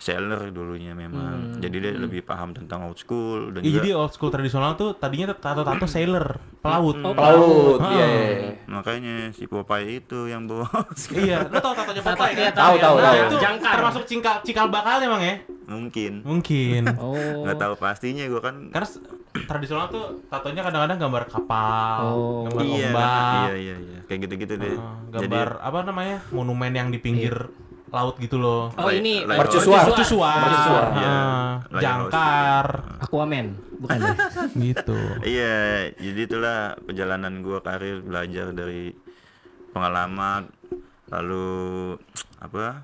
[0.06, 4.14] seller dulunya memang jadi dia lebih paham tentang old school dan Iya, juga jadi old
[4.14, 6.94] school tradisional tuh tadinya tato-tato sailor, pelaut.
[7.02, 7.90] Oh, Pelaut, Ah.
[7.90, 8.06] iya.
[8.06, 8.52] iya, iya.
[8.68, 10.70] makanya si Popeye itu yang bawa
[11.12, 12.54] Iya, lo tau tatonya Tato Popeye iya, kan?
[12.56, 12.84] Tahu, ya.
[12.84, 13.18] tahu, Nah, tahu.
[13.26, 13.74] itu jangkar.
[13.76, 15.36] Termasuk cikal, cikal bakal emang ya?
[15.66, 16.82] mungkin Mungkin.
[17.02, 17.42] Oh.
[17.42, 18.86] nggak tahu pastinya gue kan Karena
[19.44, 22.46] tradisional tuh tatonya kadang-kadang gambar kapal, Oh.
[22.48, 24.78] gambar iya ombak, iya iya iya kayak gitu-gitu deh
[25.12, 27.50] jadi gambar apa namanya monumen yang di pinggir
[27.96, 28.68] laut gitu loh.
[28.76, 29.88] Oh ini Mercusuar.
[29.88, 31.08] Mercusuar, Mercusuar, iya.
[31.08, 32.66] ah, jangkar,
[33.00, 34.14] Aquaman, bukan ya?
[34.68, 35.00] gitu.
[35.24, 35.56] Iya,
[35.96, 38.92] jadi itulah perjalanan gua karir belajar dari
[39.72, 40.52] pengalaman,
[41.08, 41.96] lalu
[42.44, 42.84] apa?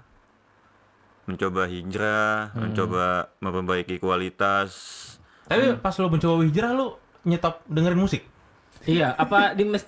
[1.28, 4.72] Mencoba hijrah, mencoba memperbaiki kualitas.
[5.52, 8.24] Tapi pas lo mencoba hijrah lo nyetop dengerin musik.
[8.88, 9.84] Iya, apa di mes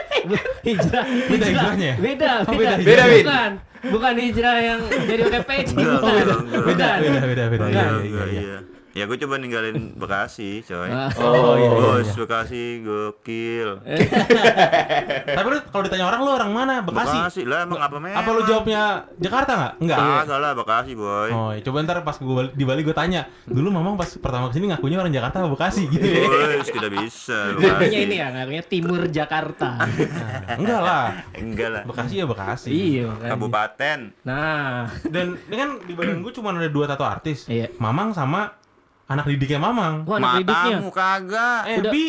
[0.66, 1.96] hijrah, Beda hijrahnya ya?
[2.00, 3.52] Beda, Oh, beda, beda bukan,
[3.92, 6.24] bukan hijrah yang jadi OTP, Enggak, bukan,
[6.64, 6.98] bukan.
[7.02, 7.64] Beda, beda, beda.
[7.68, 8.40] Iya, Iya, iya, iya, iya.
[8.40, 8.73] iya.
[8.94, 10.86] Ya gue coba ninggalin Bekasi, coy.
[10.86, 11.10] Ah.
[11.18, 11.68] Oh, iya, iya.
[11.68, 13.82] Bos, Bekasi gokil.
[15.36, 16.74] Tapi lu kalau ditanya orang lu orang mana?
[16.78, 17.18] Bekasi.
[17.18, 18.16] Bekasi lah emang apa memang?
[18.16, 18.82] Apa lu jawabnya
[19.18, 19.72] Jakarta nggak?
[19.82, 19.98] Enggak.
[19.98, 21.30] Kagak lah Bekasi, boy.
[21.30, 23.26] Oh, ya, coba ntar pas gua bal- di Bali gue tanya.
[23.44, 26.22] Dulu mamang pas pertama ke sini ngakunya orang Jakarta apa Bekasi gitu ya?
[26.54, 29.70] Bos, tidak bisa Ngakunya ini ya, ngakunya Timur Jakarta.
[29.82, 31.06] Nah, enggak lah.
[31.34, 31.82] Enggak lah.
[31.82, 32.68] Bekasi ya Bekasi.
[32.70, 33.30] iya, makanya.
[33.34, 33.98] Kabupaten.
[34.22, 37.50] Nah, Dan ini kan di badan gue cuma ada dua tato artis.
[37.50, 37.74] Iya.
[37.76, 38.54] Mamang sama
[39.06, 39.94] anak didiknya Mamang.
[40.04, 40.76] wah anak didiknya.
[40.76, 41.60] Matamu kagak.
[41.64, 42.06] Eh, Udah- Bi,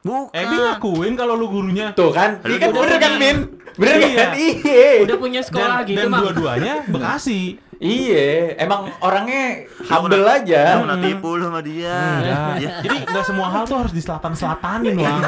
[0.00, 0.32] Bukan.
[0.32, 1.92] Ebi ngakuin kalau lu gurunya.
[1.92, 3.12] Tuh kan, ini kan bener kan.
[3.14, 3.36] Min?
[3.76, 4.16] Bener Iya.
[4.16, 4.30] kan?
[4.34, 4.88] Iya.
[5.04, 7.40] Udah punya sekolah dan, gitu, dan dua-duanya Bekasi.
[7.76, 10.76] Iya, emang orangnya humble aja.
[10.76, 11.96] Lu kena tipu lu sama dia.
[12.16, 12.52] Enggak.
[12.56, 12.70] Ya.
[12.80, 15.20] Jadi nggak semua hal tuh harus di selatan-selatanin, Wang.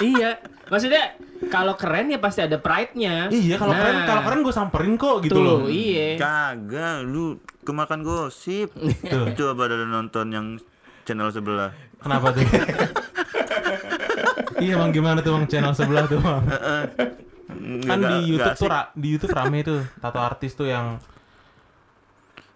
[0.00, 0.30] iya.
[0.72, 1.04] Maksudnya
[1.46, 3.28] kalau keren ya pasti ada pride-nya.
[3.28, 5.58] iya, kalau keren Nah, kalau keren gue samperin kok gitu tuh, loh.
[5.68, 6.16] iya.
[6.16, 8.72] Kagak, lu kemakan gosip.
[9.04, 9.36] Tuh.
[9.36, 10.46] Coba ada nonton yang
[11.02, 11.76] channel sebelah.
[12.00, 12.42] Kenapa tuh?
[14.58, 16.42] iya, Bang gimana tuh Bang channel sebelah tuh, Bang?
[17.82, 20.96] Kan di YouTube tuh ra- di YouTube rame tuh tato artis tuh yang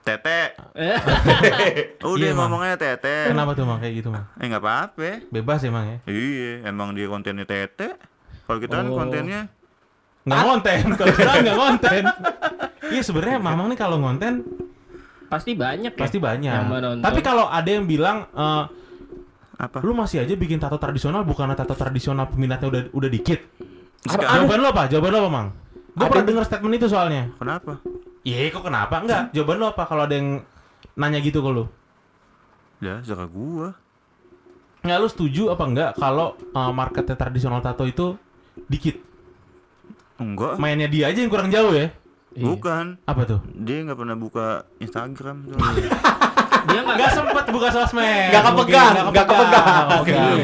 [0.07, 0.55] Tete.
[0.73, 0.99] Eh,
[2.07, 2.47] Udah Iya, Mang.
[2.47, 3.27] ngomongnya Tete.
[3.27, 4.25] kenapa tuh Bang kayak gitu, Bang?
[4.37, 5.11] Eh nggak apa-apa.
[5.29, 5.99] Bebas ya, Bang ya?
[6.07, 7.99] Iya, emang dia kontennya Tete.
[8.47, 8.97] Kalau kita kan Oh.
[8.97, 9.51] kontennya
[10.23, 12.05] Nggak ngonten, kalau kita nggak ngonten.
[12.88, 14.42] Iya sebenarnya Mamang nih kalau ngonten
[15.27, 15.99] pasti banyak ya.
[15.99, 16.55] pasti banyak.
[16.99, 18.64] Tapi kalau ada yang bilang eh,
[19.57, 19.79] apa?
[19.81, 23.38] lu masih aja bikin tato tradisional bukan tato tradisional peminatnya udah udah dikit.
[24.03, 24.83] Sekarang- Jawaban lo apa?
[24.87, 25.49] Jawaban lo apa, Mang?
[25.88, 26.29] Gue pernah nih.
[26.29, 27.23] denger statement itu soalnya.
[27.37, 27.73] Kenapa?
[28.27, 28.99] Iya, kok kenapa?
[28.99, 29.31] Enggak.
[29.31, 30.43] Jawaban lo apa kalau ada yang
[30.99, 31.71] nanya gitu ke lu?
[32.83, 33.79] Ya, serah gua.
[34.83, 38.19] Nggak lu setuju apa enggak kalau eh, marketnya tradisional tato itu
[38.67, 38.99] dikit?
[40.19, 40.59] Enggak.
[40.59, 41.95] Mainnya dia aja yang kurang jauh ya?
[42.35, 42.45] Iya.
[42.51, 42.99] Bukan.
[43.07, 43.41] Apa tuh?
[43.55, 45.47] Dia nggak pernah buka Instagram.
[46.66, 48.29] Dia nggak sempet buka sosmed.
[48.29, 49.66] Nggak kepegang, nggak kepegang.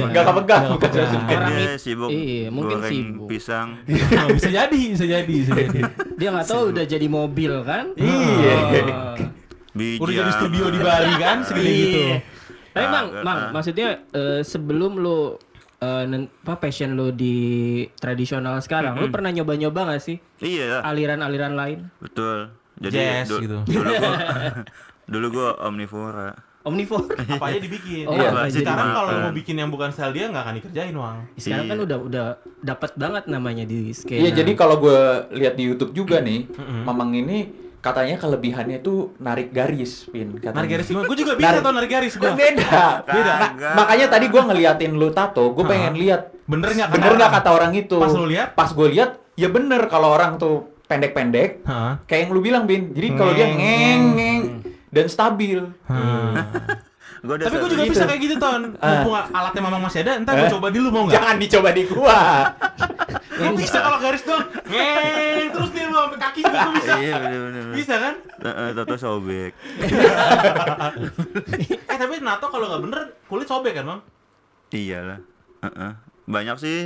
[0.08, 0.62] nggak kepegang.
[0.70, 1.06] Kepegang.
[1.08, 1.28] sosmed.
[1.32, 3.26] Orang dia sibuk iya, mungkin sibuk.
[3.26, 3.68] pisang.
[4.18, 5.80] Oh, bisa jadi, bisa jadi, bisa jadi.
[6.14, 7.90] dia nggak tahu udah jadi mobil kan?
[7.94, 8.56] Iya.
[8.92, 9.16] Oh.
[9.74, 11.98] Udah jadi studio di Bali kan, segede gitu.
[11.98, 12.16] Iya.
[12.72, 13.50] Tapi Mang, Kagak, Mang, ah.
[13.52, 15.36] maksudnya eh, sebelum lu
[15.78, 17.36] eh, nen- apa passion lu di
[17.94, 21.78] tradisional sekarang, lu pernah nyoba-nyoba gak sih Iya, aliran-aliran lain?
[21.98, 22.48] betul.
[22.74, 23.58] Jadi Jazz du- gitu.
[23.68, 24.16] dulu gua
[25.04, 26.32] dulu gua omnivora.
[26.62, 27.18] Omnivore.
[27.32, 28.06] Apa aja dibikin.
[28.06, 31.26] Oh, Iya, Sekarang kalau mau bikin yang bukan style dia nggak akan dikerjain, Wang.
[31.34, 31.84] Sekarang kan Iya.
[31.84, 32.26] udah udah
[32.60, 34.22] dapat banget namanya di skena.
[34.22, 34.98] Iya, jadi kalau gue
[35.34, 36.46] lihat di YouTube juga nih,
[36.80, 37.50] Mamang ini
[37.82, 40.38] katanya kelebihannya tuh narik garis, Pin.
[40.38, 40.54] Katanya.
[40.54, 41.04] Narik garis gimana?
[41.04, 42.32] Gue juga bisa Narik- tuh narik garis Kan gua.
[42.38, 42.82] beda.
[43.10, 43.32] Beda.
[43.34, 47.50] Nah, makanya tadi gue ngeliatin lu tato, gue pengen lihat Bener nggak bener nggak kata
[47.50, 47.96] orang itu.
[47.96, 48.54] Pas lu lihat?
[48.54, 51.66] Pas gue lihat, ya bener kalau orang tuh pendek-pendek,
[52.06, 52.94] kayak yang lu bilang, Bin.
[52.94, 53.58] Jadi kalau dia Ngeng.
[53.58, 54.42] ngeng ngeng
[54.92, 55.64] dan stabil.
[55.88, 56.36] Hah.
[57.22, 57.94] Gua udah Tapi gue juga Gitu.
[57.94, 58.74] bisa kayak gitu, Ton.
[58.74, 61.14] Mumpung alatnya mamang masih ada, ntar gue coba dulu mau nggak?
[61.14, 62.18] Jangan dicoba di gua.
[63.32, 64.42] Gue bisa kalau garis dong.
[64.68, 66.92] Ngeng, terus nih lu sampai kaki juga gue bisa.
[66.94, 67.62] Iya, bener bener.
[67.74, 68.14] Bisa kan?
[68.38, 69.52] Heeh, Tato sobek.
[71.84, 74.00] Eh tapi nato kalau nggak bener kulit sobek kan, Bang?
[74.70, 75.18] Iyalah.
[75.60, 75.90] Heeh.
[76.24, 76.76] Banyak sih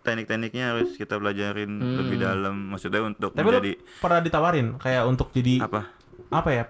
[0.00, 2.54] teknik-tekniknya harus kita pelajarin lebih dalam.
[2.70, 5.80] Maksudnya untuk Tapi lu menjadi pernah ditawarin kayak untuk jadi apa?
[6.30, 6.64] apa ya?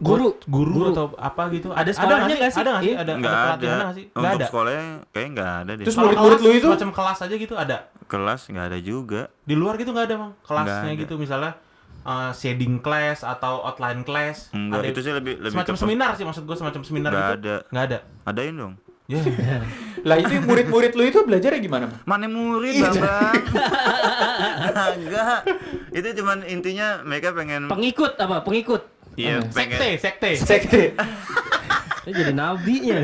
[0.00, 0.28] Guru.
[0.44, 0.90] Guru, Guru.
[0.90, 1.68] atau apa gitu?
[1.70, 2.58] Ada sekolahnya nggak sih?
[2.58, 2.88] Ada nggak sih?
[2.88, 2.96] Iya.
[2.98, 3.54] Ada, Nggak ada ada.
[3.90, 4.04] sih?
[4.06, 4.46] Nggak Untuk ada.
[4.46, 5.84] sekolahnya kayaknya nggak ada deh.
[5.84, 6.68] Terus murid-murid lu itu?
[6.68, 7.76] Macam kelas aja gitu ada.
[8.04, 9.20] Kelas nggak ada juga.
[9.42, 10.32] Di luar gitu nggak ada, Bang.
[10.40, 11.50] Kelasnya gitu misalnya
[12.02, 14.48] uh, shading class atau outline class.
[14.50, 17.24] Enggak, Ada itu sih lebih lebih semacam ke- seminar sih maksud gue semacam seminar Nggak
[17.24, 17.38] gitu.
[17.38, 17.54] ada.
[17.68, 17.98] Nggak ada.
[18.24, 18.74] Adain dong.
[19.04, 19.20] Ya.
[20.04, 21.84] Lah itu murid-murid lu itu belajarnya gimana?
[22.04, 22.04] Mang?
[22.04, 22.94] Mana murid, Bang?
[24.96, 25.38] Enggak.
[25.90, 28.40] Itu cuman intinya mereka pengen Pengikut apa?
[28.40, 28.80] Pengikut.
[29.14, 30.30] Iya, sekte, sekte.
[30.36, 30.82] Sekte.
[32.04, 33.00] Dia jadi nabinya.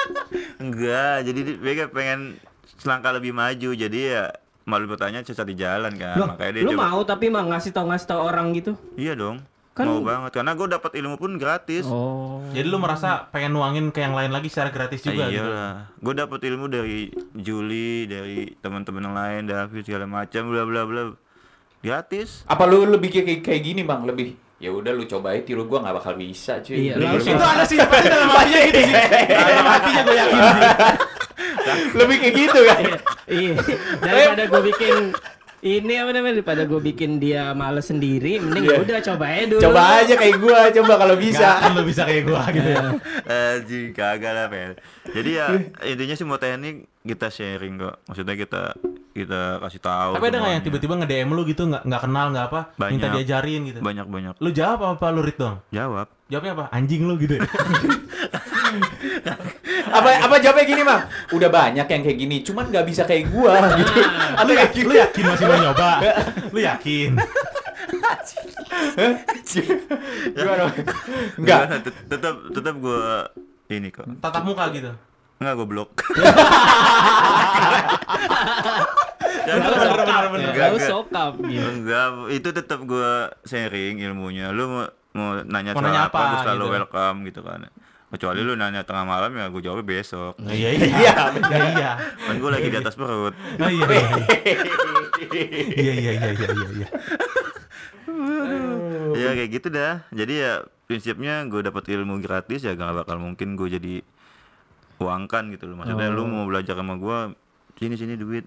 [0.62, 2.36] Enggak, jadi di- mereka pengen
[2.76, 3.70] selangkah lebih maju.
[3.72, 4.30] Jadi ya
[4.64, 6.16] malu bertanya sesat di jalan kan.
[6.16, 6.84] Loh, Makanya dia lu coba.
[6.88, 8.74] mau tapi mah ngasih tau ngasih tau orang gitu.
[8.94, 9.40] Iya dong.
[9.72, 11.82] Kan- Mau banget karena gue dapat ilmu pun gratis.
[11.84, 12.38] Oh.
[12.50, 15.42] Jadi lu merasa pengen nuangin ke yang lain lagi secara gratis juga Ah, gitu.
[15.42, 15.74] iyalah.
[15.98, 21.02] Gue dapat ilmu dari Juli, dari teman-teman yang lain, David segala macam, bla bla bla.
[21.80, 22.46] Gratis.
[22.46, 24.06] Apa lu lebih kayak kayak gini, Bang?
[24.06, 26.88] Lebih ya udah lu cobain tiru gua nggak bakal bisa, cuy.
[26.88, 27.34] Iya, langsung.
[27.34, 28.94] Itu ada sih pasti dalam hatinya gitu sih.
[29.50, 30.62] Dalam hatinya gue yakin sih.
[31.98, 32.82] lebih kayak gitu kan.
[33.26, 33.54] Iya.
[33.98, 34.94] Daripada gue bikin
[35.64, 38.76] ini apa namanya daripada gue bikin dia males sendiri, mending Iya.
[38.84, 39.60] udah coba aja dulu.
[39.64, 41.48] Coba aja kayak gua, coba kalau Nggak bisa.
[41.56, 42.84] akan lu bisa kayak gue gitu ya.
[43.24, 44.72] Anjing kagak lah, Pel.
[45.08, 45.46] Jadi ya
[45.88, 48.00] intinya semua teknik kita sharing kok.
[48.08, 48.62] Maksudnya kita
[49.12, 50.10] kita kasih tahu.
[50.16, 53.14] Tapi ada nggak yang tiba-tiba nge-DM lu gitu nggak nggak kenal nggak apa, minta Banyak.
[53.20, 53.78] diajarin gitu.
[53.78, 55.56] banyak banyak Lu jawab apa, apa lu read dong?
[55.68, 56.08] jawab.
[56.32, 56.64] Jawabnya apa?
[56.72, 57.36] Anjing lu gitu.
[57.36, 57.44] ya?
[59.94, 61.06] Apa apa jawabnya gini, Bang?
[61.30, 63.92] Udah banyak yang kayak gini, cuman nggak bisa kayak gua gitu.
[64.34, 65.90] Atau lu, kayak yakin, lu yakin masih mau nyoba?
[66.50, 67.10] lu yakin?
[70.34, 70.64] Gimana?
[71.38, 71.60] Enggak.
[72.10, 73.02] Tetap tetap gue
[73.70, 74.06] ini kok.
[74.18, 74.90] Tatap muka gitu.
[75.44, 75.90] Enggak gue blok.
[79.44, 80.48] Lalu sokap, ya.
[80.48, 81.68] Enggak, sokap gitu.
[81.68, 83.12] Enggak, itu tetap gue
[83.44, 84.48] sharing ilmunya.
[84.56, 86.74] Lu mau mau nanya Mau soal nanya apa, apa, gue selalu gitu.
[86.80, 87.60] welcome gitu kan.
[88.08, 90.32] Kecuali lu nanya tengah malam ya gue jawabnya besok.
[90.40, 90.86] Nah, iya iya.
[90.88, 91.12] Iya
[91.52, 91.68] iya.
[91.76, 91.92] iya.
[92.24, 93.36] Kan gue lagi di atas perut.
[93.36, 94.08] Oh, iya iya.
[95.76, 96.68] Iya iya iya iya iya.
[96.72, 96.88] iya.
[99.12, 100.08] Ya kayak gitu dah.
[100.08, 103.94] Jadi ya prinsipnya gue dapat ilmu gratis ya gak bakal mungkin gue jadi
[105.04, 105.76] uangkan gitu loh.
[105.78, 107.18] Maksudnya lu mau belajar sama gue
[107.74, 108.46] sini sini duit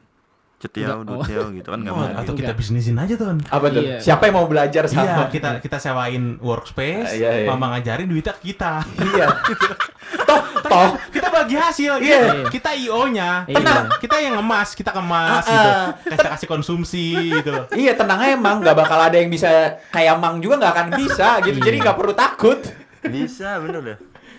[0.58, 3.30] cetiau duit cetiau gitu kan gak Oh, atau kita bisnisin aja tuh.
[3.46, 3.78] Apa tuh?
[3.80, 4.02] Iya.
[4.02, 5.30] Siapa yang mau belajar Iya, sama?
[5.30, 7.48] kita kita sewain workspace, Iya, iya.
[7.48, 8.82] mama ngajarin duitnya ke kita.
[8.98, 9.28] Iya.
[10.28, 10.90] toh, toh.
[11.08, 12.50] kita bagi hasil, Iya.
[12.50, 13.46] kita, kita IO-nya.
[13.46, 13.54] Iya.
[13.54, 15.70] Tenang, kita yang ngemas, kita kemas Ah, gitu.
[15.70, 15.88] ah.
[16.10, 17.66] Kasih kasih konsumsi gitu loh.
[17.70, 19.50] Iya tenang aja emang nggak bakal ada yang bisa
[19.88, 22.58] kayak Mang juga nggak akan bisa gitu jadi nggak perlu takut
[23.04, 23.98] Bisa bener dah.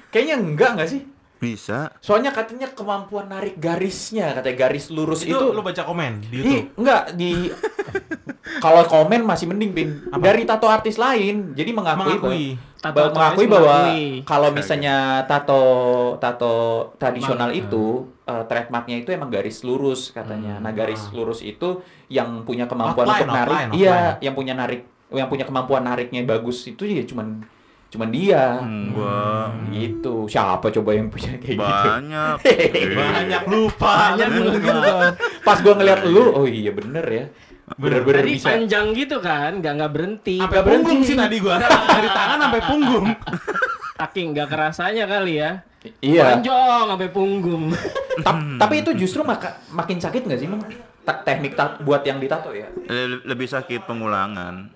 [0.08, 1.06] kayaknya enggak nggak sih
[1.38, 1.94] Bisa.
[1.98, 6.34] soalnya katanya kemampuan narik garisnya katanya garis lurus Itu, itu, lu baca komen di Ih,
[6.34, 6.66] YouTube.
[6.76, 7.30] enggak di
[8.64, 10.22] kalau komen masih mending pin Apa?
[10.24, 12.44] dari tato artis lain jadi mengakui, Mengakui.
[12.54, 13.76] bahwa- Tato ba- artis mengakui bahwa
[14.22, 15.62] kalau misalnya tato
[16.16, 16.54] tato
[16.96, 17.84] tradisional Emang, itu
[18.24, 20.58] eh, trademarknya itu emang garis lurus katanya.
[20.58, 24.18] Nah garis lurus itu yang punya kemampuan Outline, untuk narik, outline, iya outline.
[24.20, 27.42] yang punya narik, yang punya kemampuan nariknya bagus itu ya cuman
[27.88, 28.60] cuman dia.
[28.60, 29.48] Enggak.
[29.72, 30.14] Gitu.
[30.28, 31.88] Siapa coba yang punya kayak gitu?
[31.88, 32.34] Banyak.
[33.00, 33.92] Banyak lupa.
[34.12, 34.96] Banyak lu lupa.
[35.40, 37.24] Pas gua ngeliat lu, oh iya bener ya.
[37.76, 38.48] Bener-bener Tadi bisa.
[38.48, 40.40] panjang gitu kan, nggak nggak berhenti.
[40.40, 40.84] Sampai Nggak berhenti.
[40.88, 41.56] punggung sih tadi gua.
[41.60, 43.06] Dari tangan sampai punggung.
[43.98, 45.50] Saking nggak kerasanya kali ya.
[46.00, 46.22] Iya.
[46.34, 47.64] Panjang sampai punggung.
[48.20, 50.64] Ta- tapi itu justru maka, makin sakit nggak sih, Mang?
[51.04, 52.66] Ta- teknik buat yang ditato ya?
[52.84, 54.72] Le- lebih sakit pengulangan.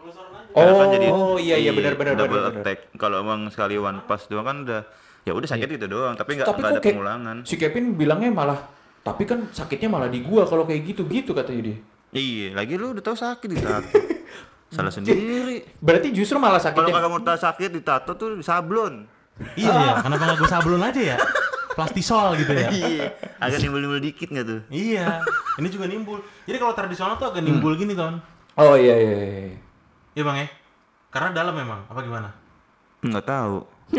[0.53, 1.07] Karena Oh, kan jadi
[1.41, 2.61] iya iya di benar benar double benar.
[2.61, 2.79] attack.
[2.95, 4.83] Kalau emang sekali one pass doang kan udah
[5.23, 7.37] ya udah sakit gitu doang, tapi nggak ada kayak pengulangan.
[7.47, 8.59] si Kevin bilangnya malah
[9.01, 11.79] tapi kan sakitnya malah di gua kalau kayak gitu-gitu katanya dia.
[12.13, 13.89] Iya, lagi lu udah tahu sakit ditato.
[14.73, 15.65] Salah sendiri.
[15.79, 19.05] Berarti justru malah Kalau sakitnya kagak mau tahu sakit ditato tuh sablon.
[19.57, 21.17] Iya ya, kenapa nggak gue sablon aja ya?
[21.73, 22.69] Plastisol gitu ya.
[22.69, 23.05] Iya,
[23.41, 24.61] agak nimbul-nimbul dikit nggak tuh?
[24.69, 25.25] Iya,
[25.57, 26.21] ini juga nimbul.
[26.45, 28.21] Jadi kalau tradisional tuh agak nimbul gini, Ton.
[28.55, 29.57] Oh iya iya iya.
[30.13, 30.49] Iya, Bang ya?
[31.09, 32.29] Karena dalam memang, apa gimana?
[33.01, 33.57] Nggak tahu.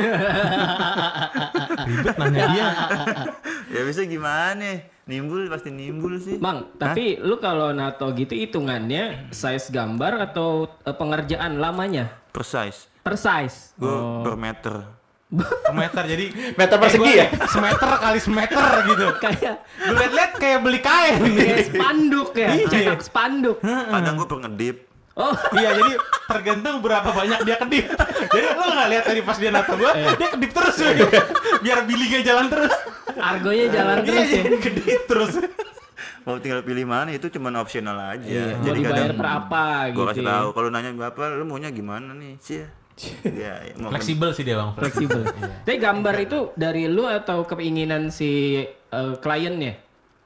[1.84, 2.68] Ribet nanya dia.
[3.70, 4.82] Ya bisa gimana?
[5.04, 6.40] Nimbul pasti nimbul sih.
[6.40, 12.10] Mang, tapi lu kalau nato gitu hitungannya size gambar atau eh, pengerjaan lamanya?
[12.32, 12.88] Precise.
[13.04, 13.76] Per size.
[13.76, 14.24] Gue Oh.
[14.24, 14.76] per meter.
[15.34, 17.26] Per meter jadi Meter persegi ya?
[17.48, 19.08] Semeter kali semeter gitu.
[19.24, 21.18] Kayak Gue liat-liat kayak beli kain.
[21.20, 22.68] kayak spanduk ya, Iya.
[22.70, 23.58] cetak spanduk.
[23.60, 24.78] Kadang gue per ngedip.
[25.14, 25.30] Oh,
[25.62, 25.94] iya, jadi
[26.26, 27.86] tergantung berapa banyak dia kedip.
[28.34, 30.96] Jadi lu nggak lihat tadi pas dia nato gua, dia kedip terus cuy.
[31.62, 32.74] Biar billingnya jalan terus.
[33.14, 34.42] argonya jalan Iya, terus ya.
[34.42, 35.34] jadi kedip terus.
[36.24, 38.26] Mau tinggal pilih mana itu cuma optional aja.
[38.26, 40.10] Iya, mau Jadi dibayar kadang per apa gue gitu.
[40.10, 40.30] kasih ya.
[40.34, 42.70] tahu kalau nanya berapa lu maunya gimana nih sih ya,
[43.38, 44.72] ya mau Fleksibel sih dia, Bang.
[44.74, 45.22] Fleksibel.
[45.62, 49.78] Tapi gambar itu dari lu atau keinginan si eh, kliennya?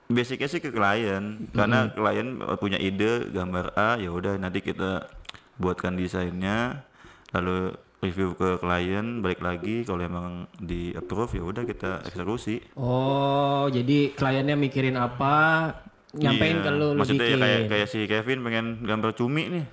[0.07, 5.03] Basicnya sih ke klien karena klien punya ide gambar A ya udah nanti kita
[5.55, 6.87] buatkan desainnya
[7.29, 13.67] lalu review ke klien balik lagi kalau emang di approve ya udah kita eksekusi Oh,
[13.67, 15.73] jadi kliennya mikirin apa,
[16.13, 16.63] nyampein Iya.
[16.63, 17.41] ke lu, lu maksudnya ya bikin.
[17.41, 19.65] kayak kayak si Kevin pengen gambar cumi nih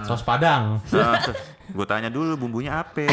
[0.00, 0.78] Sos Padang.
[0.88, 1.18] nah,
[1.66, 3.10] gue tanya dulu bumbunya apa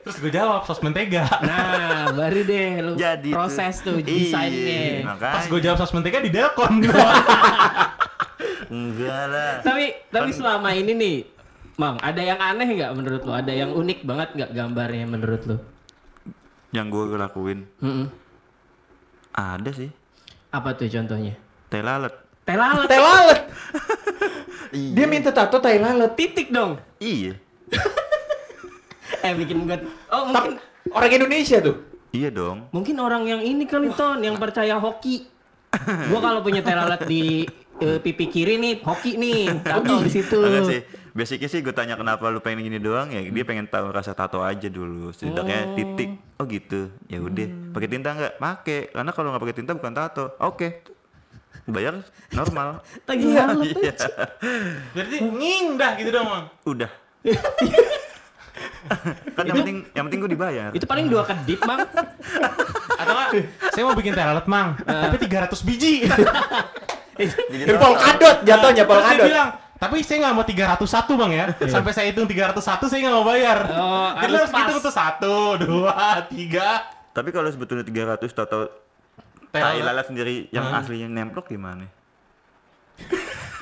[0.00, 1.26] Terus gue jawab sos mentega.
[1.40, 4.82] Nah, baru deh lu jadi proses tuh, Iya, desainnya.
[5.04, 6.86] makanya Pas gue jawab sos mentega di Delcon.
[8.70, 11.16] enggak lah Tapi tapi Kan- selama ini nih,
[11.74, 13.32] Mang, ada yang aneh nggak menurut lu?
[13.32, 15.56] Ada yang unik banget nggak gambarnya menurut lu?
[16.70, 18.06] yang gue lakuin Mm-mm.
[19.32, 19.90] ada sih
[20.48, 21.34] Apa tuh contohnya?
[21.66, 22.14] teh lalat
[22.46, 22.54] Teh
[24.70, 24.94] Tai lalat.
[24.94, 26.14] Dia minta tato tai lalat.
[26.14, 26.78] titik dong.
[27.02, 27.34] iya
[29.26, 29.76] Eh bikin gue.
[30.08, 30.54] Oh Tapi mungkin
[30.94, 31.76] orang Indonesia tuh.
[32.10, 35.26] iya dong mungkin orang yang ini kali ton yang percaya hoki.
[36.10, 37.46] gua kalau punya lalat di
[37.78, 40.38] eh, pipi kiri nih hoki nih tato di situ.
[40.42, 40.80] Enggak sih.
[41.10, 44.46] Basicnya sih gue tanya kenapa lu pengen gini doang ya dia pengen tahu rasa tato
[44.46, 49.42] aja dulu setidaknya titik oh gitu ya udah pakai tinta nggak pakai karena kalau nggak
[49.42, 50.86] pakai tinta bukan tato oke
[51.70, 51.94] bayar
[52.30, 53.42] normal Tagih Iya.
[53.44, 53.80] lalat tuh.
[53.80, 53.94] Iya.
[54.92, 56.44] Berarti nging dah gitu dong, Bang.
[56.64, 56.90] udah
[59.32, 61.80] kan yang penting yang penting gue dibayar Itu paling dua kedip mang.
[63.00, 63.30] Atau enggak,
[63.72, 64.76] saya mau bikin teh lalat, Mang.
[64.78, 66.04] Tapi 300 biji.
[67.64, 69.24] jadi polkadot jatuhnya Terus dia polkadot.
[69.24, 70.76] bilang, tapi saya nggak mau 301
[71.16, 71.44] bang ya.
[71.64, 73.58] Sampai saya hitung 301 saya nggak mau bayar.
[73.70, 75.96] Oh, Jadi harus hitung tuh satu, dua,
[76.28, 76.84] tiga.
[77.10, 78.79] tapi kalau sebetulnya 300 tato Teh
[79.50, 79.84] tai lalat.
[79.84, 80.78] lalat sendiri yang Hmm.
[80.78, 81.86] aslinya nemplok gimana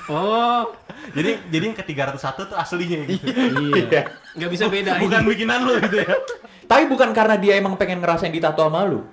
[0.08, 0.72] Oh,
[1.16, 3.28] Jadi jadi yang ke 301 tuh aslinya gitu.
[3.76, 4.08] iya.
[4.34, 4.96] Nggak bisa beda.
[4.98, 6.16] Bukan bikinan lu gitu ya.
[6.64, 9.04] Tapi bukan karena dia emang pengen ngerasain ditato sama lu.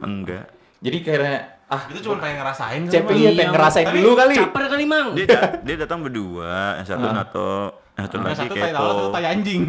[0.00, 0.48] Enggak.
[0.78, 4.12] Jadi kayak ah Itu cuma pengen ngerasain kan, CP iya Iya, pengen ngerasain tapi dulu
[4.14, 4.34] kali.
[4.34, 5.08] Caper kali, Mang.
[5.12, 7.12] Dia da- dia datang berdua, yang satu Ah.
[7.12, 7.52] nato,
[7.92, 8.72] yang satu Yang lagi satu kepo.
[8.80, 9.62] satu tai anjing.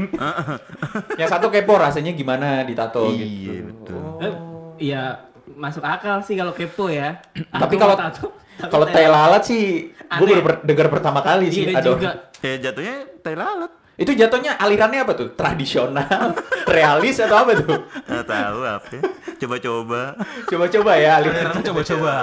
[1.20, 3.52] Yang satu kepo rasanya gimana ditato Iya, gitu.
[3.66, 4.04] betul.
[4.22, 4.34] Eh,
[4.80, 7.18] Iya, masuk akal sih kalau kepo ya.
[7.64, 8.36] Tapi kalau tato,
[8.68, 11.66] kalau tai lalat sih gue baru ber- dengar pertama kali sih.
[11.66, 11.96] Iya Aduh.
[11.98, 12.12] juga.
[12.40, 13.72] Ya jatuhnya tai lalat.
[14.00, 15.36] Itu jatuhnya alirannya apa tuh?
[15.36, 16.32] Tradisional,
[16.72, 17.84] realis atau apa tuh?
[18.08, 18.88] Nggak tahu apa.
[18.96, 19.02] ya.
[19.40, 20.02] Coba-coba.
[20.48, 21.60] Coba-coba ya aliran.
[21.60, 22.14] Coba-coba.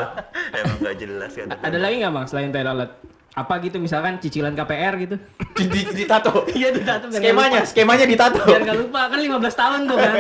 [0.57, 1.53] Emang gak jelas kan.
[1.53, 2.97] Ada lagi nggak, Mang, selain tai lalat?
[3.37, 5.17] Apa gitu misalkan cicilan KPR gitu?
[5.53, 6.49] di, di, ditato.
[6.57, 8.41] Iya, ditato Skemanya, skemanya ditato.
[8.41, 10.17] Biar nggak lupa, kan 15 tahun tuh kan.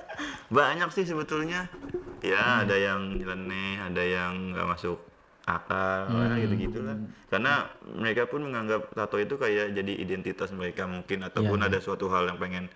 [0.56, 1.68] Banyak sih sebetulnya.
[2.24, 4.98] Ya, ada yang nyeleneh, ada yang nggak masuk
[5.44, 6.96] akal, ya gitu gitulah.
[7.28, 12.32] Karena mereka pun menganggap tato itu kayak jadi identitas mereka mungkin ataupun ada suatu hal
[12.32, 12.72] yang pengen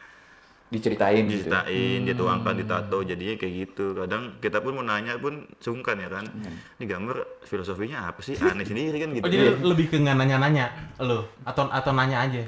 [0.68, 1.48] Diceritain gitu.
[1.48, 3.96] diceritain, dia tuangkan di tato jadinya kayak gitu.
[3.96, 6.28] Kadang kita pun mau nanya pun sungkan ya kan.
[6.76, 8.37] Ini gambar filosofinya apa sih?
[8.37, 9.24] Aneh sendiri kan gitu.
[9.24, 12.44] Oh, jadi lebih ke nggak nanya-nanya lu atau atau nanya aja.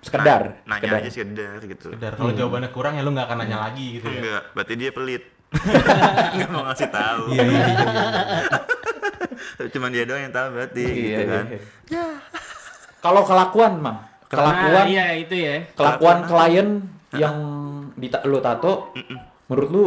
[0.00, 0.64] Sekedar.
[0.64, 1.00] nanya sekedar.
[1.04, 1.88] aja sekedar gitu.
[1.92, 4.20] Sekedar kalau jawabannya kurang ya lu nggak akan nanya lagi gitu ya.
[4.24, 5.24] Enggak, berarti dia pelit.
[6.34, 7.22] Enggak mau ngasih tahu.
[7.30, 7.86] Iya, iya, iya.
[9.74, 11.44] Cuman dia doang yang tahu berarti Iya, gitu kan.
[11.90, 12.06] iya.
[13.00, 13.98] Kalau kelakuan, Mang.
[14.28, 15.62] Kelakuan Nah, iya itu ya.
[15.76, 16.68] kelakuan klien
[17.14, 17.36] yang
[17.94, 18.90] di lo tato
[19.46, 19.84] menurut lu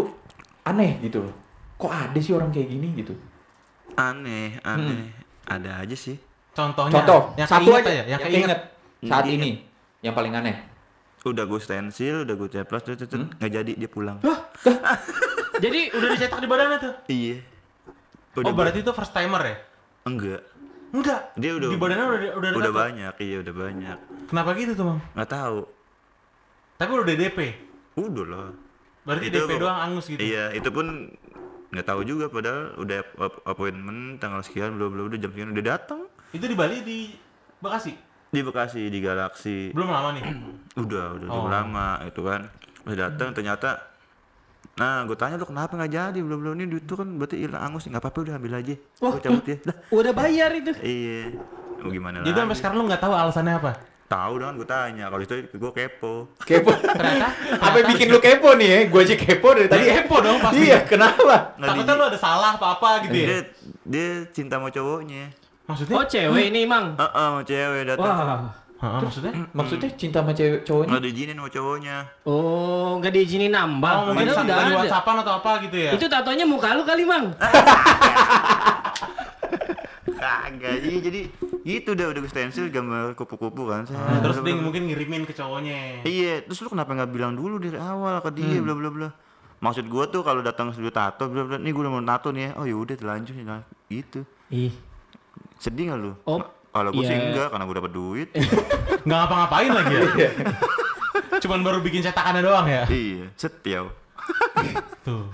[0.63, 1.33] aneh gitu loh.
[1.75, 3.13] Kok ada sih orang kayak gini gitu?
[3.97, 5.11] Aneh, aneh.
[5.43, 6.15] Ada aja sih.
[6.53, 8.59] Contohnya Contoh, yang satu aja ya, yang keinget keinget.
[9.05, 9.51] saat Yang ini
[10.01, 10.57] yang paling aneh.
[11.21, 14.17] Udah gue stensil, udah gue ceplos, tuh, tuh, tuh, nggak jadi dia pulang.
[15.59, 16.93] Jadi Udah dicetak di badannya tuh.
[17.07, 17.37] Iya.
[18.37, 19.57] Oh, berarti itu first timer ya?
[20.03, 20.41] enggak.
[20.87, 21.21] Enggak.
[21.33, 22.79] Dia udah di badannya udah udah udah tato.
[22.79, 23.97] banyak, iya udah banyak.
[24.25, 24.99] Kenapa gitu tuh, Bang?
[25.13, 25.59] Nggak tahu.
[26.77, 27.39] Tapi udah DP.
[27.97, 28.49] Udah lah.
[29.03, 30.19] Berarti Itu DP doang angus gitu.
[30.19, 31.11] Iya, itu pun
[31.67, 35.65] nggak tahu juga padahal udah ap- appointment tanggal sekian belum belum udah jam sekian udah
[35.67, 37.11] datang Itu di Bali di
[37.57, 37.91] Bekasi.
[38.27, 40.23] di Bekasi di Galaksi Belum lama nih.
[40.83, 41.33] udah udah Oh.
[41.37, 42.41] cukup lama itu kan
[42.83, 43.83] udah datang ternyata
[44.77, 47.61] nah gue tanya lu kenapa nggak jadi belum belum ini duit tuh kan berarti hilang
[47.63, 50.71] angus nggak apa-apa udah ambil aja Wah, gue cabut ya lah udah bayar itu.
[50.79, 51.21] iya
[51.77, 53.71] mau gimana Jadi sampai lagi sekarang lu nggak tahu alasannya apa?
[54.07, 56.71] tahu dong gue tanya kalau itu gue kepo Kepo.
[56.99, 57.27] Ternyata
[57.59, 58.79] Apa yang bikin lu kepo nih ya?
[58.87, 59.83] Gue aja kepo dari tadi.
[59.83, 60.63] Kepo dong pasti.
[60.63, 61.59] Iya, kenapa?
[61.59, 63.27] Nggak takutnya di- lu ada salah apa-apa gitu ya.
[63.27, 63.39] dia
[63.83, 65.27] dia cinta sama cowoknya
[65.67, 65.95] Maksudnya?
[65.99, 66.95] Oh, cewek ini, Mang.
[66.95, 68.41] ah sama cewek datang Wah.
[68.77, 69.33] Hah, maksudnya?
[69.57, 70.89] Maksudnya cinta sama cewek cowoknya?
[70.93, 71.97] nggak diizinin sama cowoknya
[72.29, 73.93] Oh, nggak diizinin nambah.
[73.93, 74.75] Oh, mungkin udah ada.
[74.85, 75.91] WhatsAppan atau apa gitu ya?
[75.97, 77.33] Itu tatonya muka lu kali, Mang.
[80.17, 81.21] kagak iya jadi
[81.61, 86.01] gitu udah udah gue stensil gambar kupu-kupu kan Nah, terus dia mungkin ngirimin ke cowoknya.
[86.07, 89.09] Iya, terus lu kenapa nggak bilang dulu dari awal ke dia bla bla bla.
[89.57, 92.49] Maksud gua tuh kalau datang studio tato bla bla, nih gua udah mau tato nih
[92.49, 92.51] ya.
[92.57, 94.21] Oh yaudah telanjut ya gitu.
[94.53, 94.73] Ih.
[95.57, 96.11] Sedih nggak lu?
[96.29, 96.39] Oh,
[96.77, 97.25] Kalau gua sih iya.
[97.33, 98.29] enggak karena gua dapat duit.
[99.07, 100.31] Nggak ngapa-ngapain lagi ya?
[101.41, 102.83] Cuman baru bikin cetakannya doang ya?
[102.93, 103.89] iya, setiau.
[105.07, 105.31] Tuh,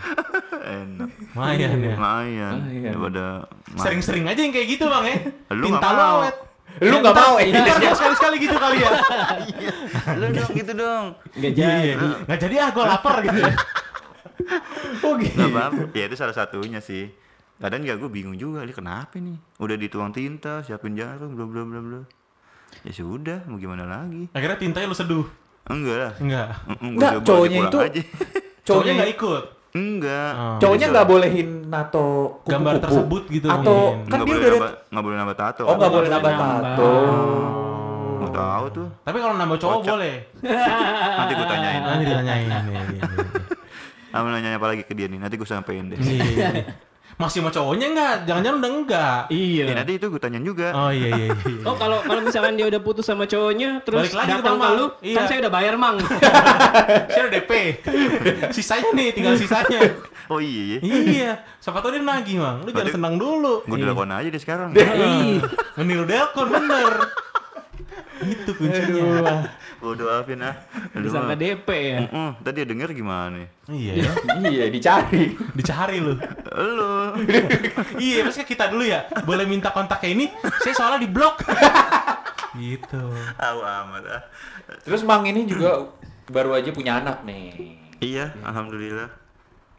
[0.61, 1.09] Enak.
[1.33, 1.95] lumayan ya.
[1.97, 2.53] Lumayan.
[2.61, 2.91] Lumayan.
[2.93, 3.25] Daripada
[3.73, 5.17] Sering-sering aja yang kayak gitu bang ya?
[5.51, 6.19] Lu Tinta nggak lu mau.
[6.79, 7.33] Lu nggak mau?
[7.41, 8.91] Ntar gua sekali-sekali gitu kali ya?
[10.19, 11.05] lu dong gitu dong.
[11.35, 12.05] nggak Iya, jadi.
[12.05, 12.17] iya.
[12.29, 13.53] Nggak jadi ah, gue lapar gitu ya.
[15.01, 15.37] Oh gitu.
[15.39, 15.81] Nggak apa-apa.
[15.97, 17.22] Ya itu salah satunya sih.
[17.57, 19.37] Kadang juga gue bingung juga, ini kenapa nih?
[19.61, 22.01] Udah dituang tinta, siapin jarum, bla bla bla bla.
[22.81, 24.27] Ya sudah, mau gimana lagi?
[24.33, 25.25] Akhirnya tintanya lu seduh.
[25.69, 26.13] Enggak lah.
[26.19, 26.47] Enggak.
[26.81, 28.01] Enggak, coba cowoknya itu aja.
[28.67, 29.43] Cowoknya nggak ikut.
[29.73, 30.31] Enggak.
[30.35, 30.57] Oh.
[30.59, 32.07] Cowoknya nggak bolehin nato
[32.43, 32.51] kupu-kupu.
[32.51, 34.07] Gambar tersebut gitu Atau mungkin.
[34.07, 35.63] kan nggak dia boleh udah nambah, nggak boleh nambah tato.
[35.63, 36.91] Oh nggak boleh nambah tato.
[38.13, 38.87] Nggak tahu tuh.
[39.03, 39.91] Tapi kalau nambah cowok Kocak.
[39.91, 40.15] boleh.
[41.19, 41.81] Nanti gue tanyain.
[41.83, 42.47] Nanti ditanyain.
[42.47, 43.03] Iya, iya, iya.
[44.13, 45.19] Kamu nanya apa lagi ke dia nih?
[45.19, 45.99] Nanti gue sampein deh.
[47.13, 47.21] Iya, iya.
[47.21, 48.15] Masih sama cowoknya enggak?
[48.25, 49.21] Jangan-jangan udah enggak.
[49.29, 49.63] Iya.
[49.63, 50.67] Ya, nanti itu gue tanyain juga.
[50.73, 51.61] Oh iya iya iya.
[51.63, 54.85] Oh kalau kalau misalkan dia udah putus sama cowoknya terus Balik lagi datang ke lu,
[54.99, 55.15] Iya.
[55.15, 55.97] kan saya udah bayar mang.
[57.13, 57.51] Saya udah DP.
[58.55, 59.79] Sisanya nih, tinggal sisanya.
[60.25, 60.79] Oh iya.
[60.81, 62.63] iya, siapa tau dia nagih, Mang.
[62.63, 63.61] Lu jangan Berarti- senang dulu.
[63.63, 64.69] Gue telepon aja deh sekarang.
[64.73, 65.37] Ih,
[65.75, 66.93] meniru Delcon bener.
[68.23, 69.45] Itu kuncinya.
[69.83, 70.55] Gue doain ah.
[70.95, 71.37] Disangka mah.
[71.37, 71.99] DP ya.
[72.07, 73.47] Mm-mm, Tadi dia denger gimana nih?
[73.67, 74.11] Iya ya.
[74.39, 75.35] Iya dicari.
[75.59, 76.15] Dicari lu.
[76.47, 77.11] Lo.
[77.99, 79.03] Iya, pasti kita dulu ya.
[79.21, 80.25] Boleh minta kontaknya ini?
[80.63, 81.43] Saya soalnya di blok.
[82.55, 83.03] gitu.
[83.35, 84.21] Tahu amat ah.
[84.81, 85.91] Terus Mang ini juga
[86.25, 87.75] baru aja punya anak nih.
[87.99, 89.11] Iya, alhamdulillah.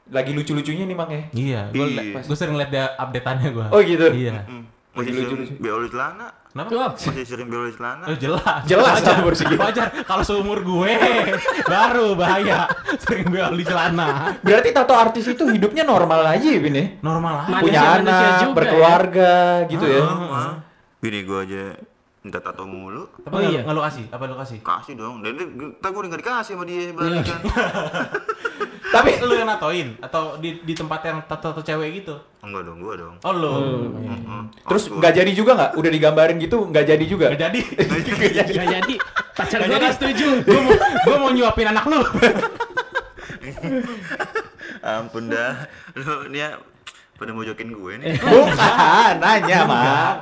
[0.07, 1.23] Lagi lucu-lucunya nih Mang ya.
[1.33, 2.21] Iya, Iya.
[2.21, 3.67] gue sering liat dia update-annya gue.
[3.73, 4.13] Oh gitu.
[4.13, 4.45] Iya.
[4.45, 4.65] Mm.
[4.95, 5.53] Lagi Masih lucu-lucu.
[5.57, 6.29] lucu Beoli celana.
[6.55, 6.71] Kenapa?
[6.71, 8.07] Wah, Masih sering beli celana.
[8.07, 8.63] Oh, jelas.
[8.71, 9.27] Jelas wajar.
[9.35, 9.59] segitu.
[9.59, 9.91] Wajar.
[10.07, 10.93] Kalau seumur gue
[11.67, 12.71] baru bahaya.
[13.03, 14.39] Sering beli celana.
[14.39, 16.87] Berarti tato artis itu hidupnya normal aja ya, Bin ya?
[17.03, 17.51] Normal.
[17.51, 19.33] Manusia- Punya manusia anak, juga berkeluarga
[19.67, 20.03] gitu ya.
[20.07, 20.53] Ah,
[21.03, 21.75] Bini gua aja
[22.23, 23.11] minta tato mulu.
[23.19, 23.61] Tapi Oh, iya.
[23.67, 24.05] nggak kasih?
[24.15, 24.59] Apa lu kasih?
[24.63, 25.27] Kasih dong.
[25.27, 25.35] Dan
[25.83, 27.41] gua nggak dikasih sama dia balikan.
[28.95, 32.15] Tapi Lu yang natoin atau di di tempat yang tato-tato cewek gitu?
[32.41, 33.15] Enggak dong, gua dong.
[33.21, 33.53] Oh lu.
[33.99, 34.43] Heeh.
[34.65, 35.71] terus Aku- nggak jadi juga nggak?
[35.75, 37.27] Udah digambarin gitu nggak jadi juga?
[37.31, 37.61] Gak jadi.
[37.65, 38.95] nggak jadi.
[39.35, 39.83] Pacar Nggak jadi.
[39.83, 40.29] nggak setuju.
[40.47, 40.73] Gue mau,
[41.03, 41.99] gua mau nyuapin anak lu.
[44.85, 45.67] Ampun dah.
[45.95, 46.57] Lu ini ya
[47.15, 48.19] pada mojokin gue nih.
[48.19, 50.13] Bukan, nanya mah.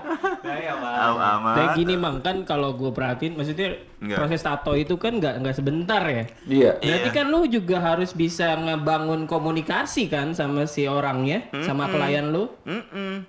[0.44, 1.54] Nanya amat.
[1.56, 4.18] Kayak gini mang kan kalau gue perhatiin maksudnya Nggak.
[4.18, 6.24] proses tato itu kan nggak nggak sebentar ya.
[6.44, 6.70] Iya.
[6.78, 7.16] Berarti Iya.
[7.16, 12.52] kan lu juga harus bisa ngebangun komunikasi kan sama si orangnya, sama klien lu.
[12.68, 13.24] Mm-mm.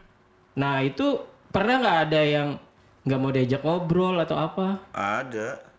[0.54, 2.48] Nah itu pernah nggak ada yang
[3.04, 4.68] nggak mau diajak ngobrol atau apa?
[4.92, 5.73] Ada.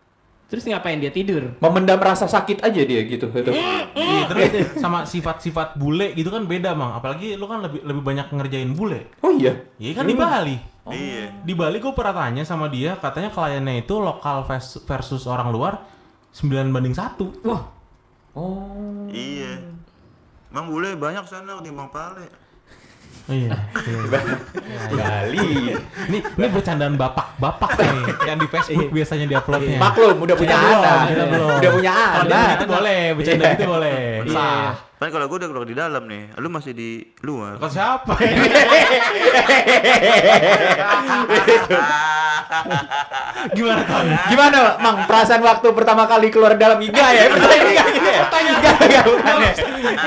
[0.55, 1.51] Terus ngapain dia tidur?
[1.59, 3.27] Memendam rasa sakit aja dia gitu.
[3.27, 3.51] gitu.
[3.51, 4.47] Iya, terus
[4.79, 6.95] sama sifat-sifat bule gitu kan beda, Mang.
[6.95, 9.11] Apalagi lu kan lebih lebih banyak ngerjain bule.
[9.19, 9.67] Oh iya.
[9.75, 10.55] Iya kan di Bali.
[10.87, 11.43] Iya.
[11.43, 15.83] Di Bali gue pernah tanya sama dia, katanya kliennya itu lokal vers- versus orang luar
[16.31, 17.43] 9 banding 1.
[17.43, 17.75] Wah,
[18.31, 19.07] Oh.
[19.07, 19.59] Iya.
[20.47, 22.31] Emang bule banyak sana ketimbang pale.
[23.25, 23.57] Iya.
[24.93, 25.73] Bali.
[26.09, 29.79] Ini ini bercandaan bapak-bapak nih yang di Facebook biasanya diuploadnya.
[29.81, 30.97] Maklum udah punya anak.
[31.57, 32.21] Udah punya anak.
[32.21, 33.55] begitu boleh, bercanda Iya.
[33.57, 34.01] itu boleh.
[34.29, 34.69] Sah.
[35.05, 37.61] Kan kalau gue udah keluar di dalam nih, lu masih di luar.
[37.61, 38.17] Kau siapa?
[43.53, 43.85] Gimana?
[44.33, 45.05] Gimana, Mang?
[45.05, 47.29] Perasaan waktu pertama kali keluar dalam Iga ya?
[47.29, 48.21] Pertanyaan Iga gitu ya?
[48.25, 49.53] Enggak, enggak, bukan ya?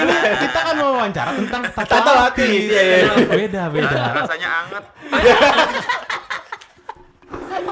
[0.02, 3.14] Ini kita kan mau wawancara tentang tato, iya, iya.
[3.22, 4.18] Beda, beda.
[4.18, 4.82] Rasanya anget.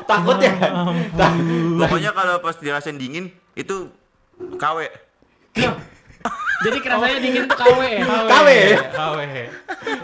[0.07, 0.55] Takut ya?
[1.75, 3.91] Pokoknya kalau pas dirasain dingin itu
[4.63, 4.79] KW.
[6.67, 8.05] Jadi kerasanya dingin tuh KW ya?
[8.07, 8.49] KW.
[8.91, 9.19] KW.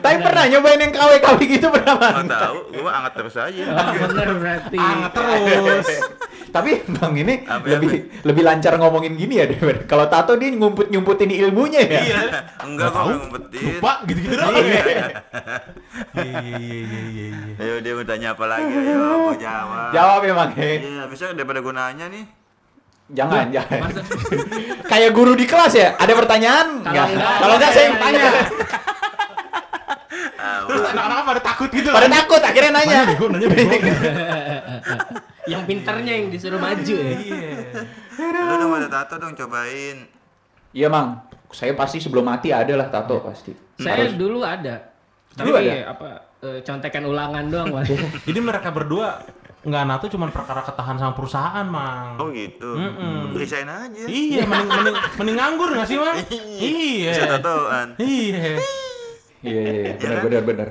[0.02, 2.26] Tapi pernah nyobain yang KW-KW gitu pernah, Bang?
[2.26, 3.62] Nggak tahu, gue mah anget terus aja.
[3.66, 4.78] Oh, bener berarti.
[4.78, 5.88] Anget terus.
[6.54, 7.90] Tapi Bang ini lebih
[8.28, 12.00] lebih lancar ngomongin gini ya daripada kalau tato dia ngumpet-nyumputin ilmunya ya.
[12.02, 12.20] Iya.
[12.60, 13.62] Enggak kok ngumpetin.
[13.80, 14.52] Lupa gitu-gitu doang.
[14.52, 14.84] Iya.
[16.12, 17.56] Iya, iya, iya, iya, iya.
[17.56, 18.68] Ayo dia mau tanya apa lagi?
[18.68, 19.90] Ayo jawab.
[19.96, 20.50] Jawab ya, Bang.
[20.60, 22.41] Iya, misalnya daripada gue nanya nih.
[23.12, 23.92] Jangan, jangan.
[24.90, 26.80] Kayak guru di kelas ya, ada pertanyaan?
[26.80, 27.06] Enggak.
[27.12, 28.24] enggak, Kalau enggak saya yang tanya.
[30.42, 31.88] Ah, Terus anak-anak pada takut gitu.
[31.92, 32.98] Pada takut akhirnya nanya.
[33.04, 33.92] Nanya bego, nanya bego.
[35.52, 37.12] yang pinternya yang disuruh maju ya.
[37.18, 37.54] Iya.
[38.22, 40.08] lu dong ada tato dong cobain.
[40.72, 41.28] Iya, Mang.
[41.52, 43.52] Saya pasti sebelum mati ada lah tato pasti.
[43.76, 44.16] Saya Harus.
[44.16, 44.88] dulu ada.
[45.36, 45.74] Dulu Tapi ada?
[45.92, 46.08] apa
[46.40, 47.92] eh, contekan ulangan doang, Mas.
[48.28, 49.20] Jadi mereka berdua
[49.62, 52.18] nggak nato cuma perkara ketahan sama perusahaan, Mang.
[52.18, 52.74] Oh gitu.
[52.74, 53.30] Mm-mm.
[53.32, 54.02] Resign aja.
[54.02, 56.18] Iya, mending, mending, mending nganggur nggak sih, Mang?
[56.58, 57.10] Iya.
[57.12, 57.88] Bisa tatoan.
[57.96, 58.58] Iya.
[59.40, 59.92] Iya, iya, iya.
[60.00, 60.22] benar, kan?
[60.24, 60.68] benar, benar.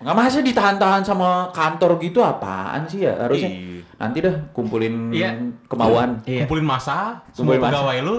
[0.00, 3.12] Nggak masa ditahan-tahan sama kantor gitu apaan sih ya?
[3.18, 3.84] Harusnya Iya.
[3.96, 5.36] nanti dah kumpulin Iya.
[5.68, 6.24] kemauan.
[6.24, 6.48] Iya.
[6.48, 7.72] Kumpulin masa, semua Kumpulin massa.
[7.76, 8.14] pegawai lu,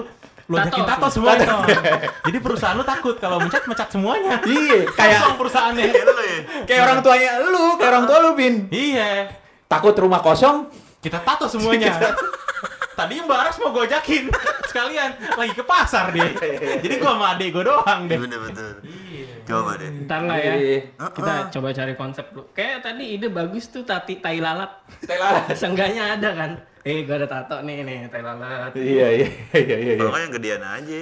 [0.46, 1.34] lu Tato ajakin tato semua.
[1.34, 1.74] semuanya.
[2.30, 4.38] Jadi perusahaan lu takut kalau mecat mecat semuanya.
[4.40, 5.82] Iya, kayak perusahaannya.
[5.82, 6.04] Ya.
[6.62, 8.54] kayak orang tuanya lu, kayak orang tua lu, Bin.
[8.70, 9.41] Iya.
[9.72, 10.68] Takut rumah kosong,
[11.00, 11.96] Kita tato semuanya.
[12.92, 14.28] Tadinya Mbak Aras mau gue ajakin
[14.68, 16.28] sekalian lagi ke pasar dia.
[16.78, 18.20] Jadi gua sama adek gua doang deh.
[18.20, 18.72] Bener betul.
[19.48, 19.90] Coba deh.
[20.06, 20.54] Ntar lah ya.
[20.54, 20.80] Iya.
[21.12, 22.48] Kita coba cari konsep dulu.
[22.56, 24.70] Kayak tadi ide bagus tuh tati tai lalat.
[25.08, 25.44] Tai lalat.
[25.60, 26.50] Seenggaknya ada kan.
[26.84, 28.72] Eh, gua ada tato nih nih tai lalat.
[28.76, 29.94] Iya, iya, iya, iya.
[29.96, 30.12] Kalau iya.
[30.12, 31.00] nggak yang gedean aja.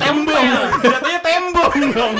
[0.00, 0.46] Tembong.
[0.80, 2.16] Katanya tembong dong.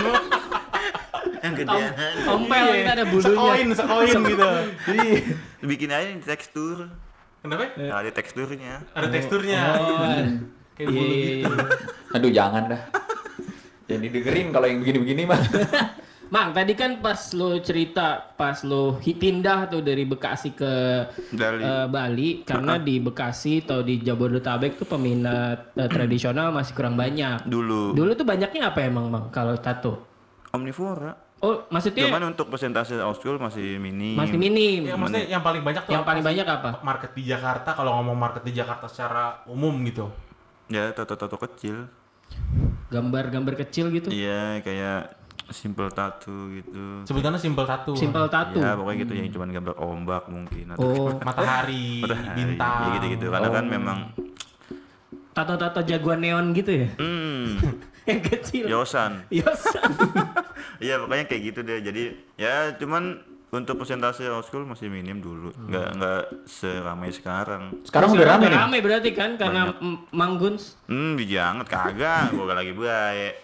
[1.43, 1.87] Yang aja.
[2.23, 3.27] tompel kita ada bulunya.
[3.35, 4.49] Sekoin, sekoin gitu.
[4.95, 5.21] Iya.
[5.67, 6.87] Bikin aja yang tekstur.
[7.43, 7.75] Kenapa?
[7.75, 8.87] Nah, ada teksturnya.
[8.95, 9.61] Ada teksturnya.
[9.75, 9.99] Oh,
[10.73, 11.51] Kayak iya, bulu iya, gitu.
[11.51, 11.67] iya.
[12.15, 12.83] Aduh, jangan dah.
[13.91, 15.43] Jadi dengerin kalau yang begini-begini mah.
[16.33, 20.73] Mang, tadi kan pas lo cerita, pas lo pindah tuh dari Bekasi ke
[21.29, 21.61] Bali.
[21.61, 27.45] eh, Bali, karena di Bekasi atau di Jabodetabek tuh peminat eh, tradisional masih kurang banyak.
[27.45, 27.93] Dulu.
[27.93, 30.09] Dulu tuh banyaknya apa emang, Mang, kalau tato?
[30.57, 31.13] Omnivora.
[31.43, 34.15] Oh, maksudnya Cuman untuk persentase old school masih minim.
[34.15, 34.87] masih minim.
[34.87, 36.71] Ya maksudnya yang paling banyak tuh Yang paling banyak apa?
[36.81, 40.07] Market di Jakarta kalau ngomong market di Jakarta secara umum gitu.
[40.71, 41.91] Ya, tato-tato kecil.
[42.89, 44.07] Gambar-gambar kecil gitu.
[44.09, 45.19] Iya, kayak
[45.51, 47.03] simple tattoo gitu.
[47.05, 47.99] Sebutannya simple tattoo.
[47.99, 48.63] Simple tattoo.
[48.63, 52.79] Ya, pokoknya gitu yang cuman gambar ombak mungkin atau Oh, Matahari, matahari, bintang.
[52.79, 53.27] ya gitu-gitu.
[53.29, 53.99] Karena kan memang
[55.33, 56.89] tato-tato jagoan neon gitu ya?
[56.95, 57.59] hmm,
[58.09, 58.65] Yang kecil.
[58.69, 59.13] Yosan.
[59.31, 59.91] Yosan.
[60.83, 61.79] Iya, pokoknya kayak gitu deh.
[61.79, 62.03] Jadi,
[62.35, 63.23] ya cuman
[63.53, 65.55] untuk persentase old school masih minim dulu.
[65.55, 67.79] Nggak nggak seramai sekarang.
[67.87, 68.59] Sekarang udah rame nih.
[68.59, 69.79] rame berarti kan karena
[70.11, 70.75] Mangguns.
[70.91, 73.35] Hmm, biji anget kagak, gua lagi baik.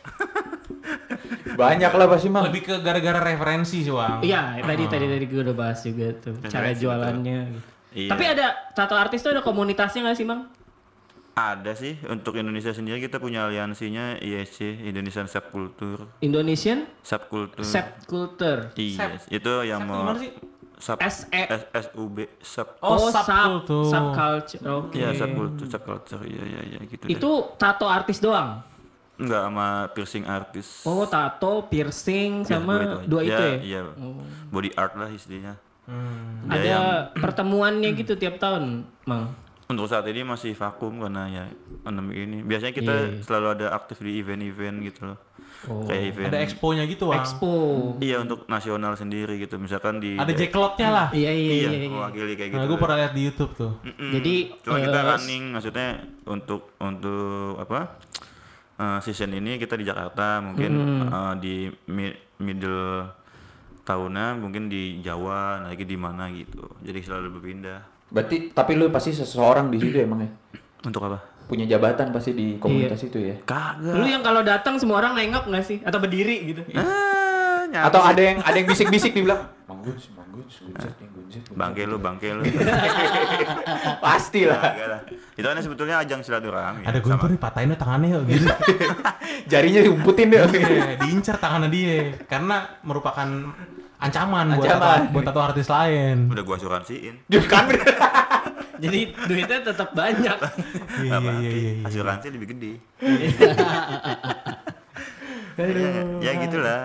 [1.61, 2.50] Banyak lah pasti mang.
[2.50, 4.22] Lebih ke gara-gara referensi sih, Wang.
[4.22, 7.38] Iya, tadi tadi tadi gue udah bahas juga tuh cara jualannya.
[7.54, 7.61] gitu.
[7.94, 8.11] Iya.
[8.14, 10.50] Tapi ada tato artis tuh ada komunitasnya nggak sih, Mang?
[11.39, 16.11] Ada sih untuk Indonesia sendiri kita punya aliansinya ISC Indonesian Subculture.
[16.18, 17.62] Indonesian Subculture.
[17.62, 18.74] Subculture.
[18.74, 20.18] Iya, itu yang Sep mau
[20.78, 23.86] sub S E S S U B sub Oh, sub subculture.
[23.86, 24.62] subculture.
[24.66, 24.95] Oke.
[24.95, 26.22] Iya, subculture, subculture.
[26.22, 27.03] Iya, iya, iya gitu.
[27.03, 27.14] deh.
[27.14, 28.66] Itu tato artis doang.
[29.14, 30.82] enggak sama piercing artis.
[30.82, 33.03] Oh, tato, piercing Ya, sama aja.
[33.03, 33.59] dua itu ya.
[33.59, 33.80] Iya.
[34.49, 35.55] Body art lah istilahnya.
[35.86, 36.47] Hmm.
[36.47, 36.84] Ada Ada yang
[37.16, 39.34] pertemuannya gitu tiap tahun, Mang.
[39.68, 41.44] Untuk saat ini masih vakum karena ya
[41.82, 42.40] pandemi ini.
[42.40, 43.20] Biasanya kita Iya.
[43.20, 45.18] selalu ada aktif di event-event gitu loh.
[45.66, 45.84] Oh.
[45.84, 46.28] Kayak event.
[46.28, 47.18] Ada expo-nya gitu, Wang.
[47.18, 47.52] Expo.
[47.98, 49.58] Iya untuk nasional sendiri gitu.
[49.58, 51.06] Misalkan di Ada jacklotnya lah.
[51.10, 51.78] Iya, iya, Iya, iya.
[51.78, 51.88] iya.
[51.88, 52.58] mewakili kayak gitu.
[52.58, 53.72] Nah, gue pernah lihat di YouTube tuh.
[53.82, 54.10] Mm-mm.
[54.14, 55.88] Jadi, cuma kita eh, running maksudnya
[56.24, 57.80] untuk untuk apa?
[58.78, 61.10] eh, season ini kita di Jakarta, mungkin Hmm.
[61.10, 61.54] eh, di
[61.88, 63.10] mi- middle
[63.82, 66.62] tahunnya mungkin di Jawa, lagi di mana gitu.
[66.80, 67.97] Jadi selalu berpindah.
[68.09, 70.30] Berarti tapi lu pasti seseorang di situ emang ya.
[70.84, 71.20] Untuk apa?
[71.48, 73.36] Punya jabatan pasti di komunitas itu ya.
[73.44, 73.94] Kagak.
[73.96, 75.78] Lu yang kalau datang semua orang nengok nggak sih?
[75.84, 76.62] Atau berdiri gitu?
[76.76, 77.64] Ah.
[77.68, 80.92] Atau ada yang ada yang bisik-bisik di bilang, "Manggus, manggus, gunjet,
[81.52, 82.42] bangke lu, bangke lu.
[84.04, 84.72] Pasti lah.
[85.36, 86.88] Itu kan sebetulnya ajang silaturahmi.
[86.88, 88.46] Ada sama- guntur nih patahin deh tangannya yuk gitu.
[89.52, 90.40] Jarinya diumputin deh.
[90.48, 93.28] Iya, diincar tangannya dia karena merupakan
[93.99, 94.80] ancaman, buat Ancaman.
[94.80, 96.16] tato, buat tato artis lain.
[96.26, 97.14] Udah gua asuransiin.
[97.51, 97.64] kan
[98.78, 100.38] Jadi duitnya tetap banyak.
[101.03, 101.72] Iya iya iya iya.
[101.82, 102.72] Asuransi lebih gede.
[105.59, 106.82] ya, ya gitulah.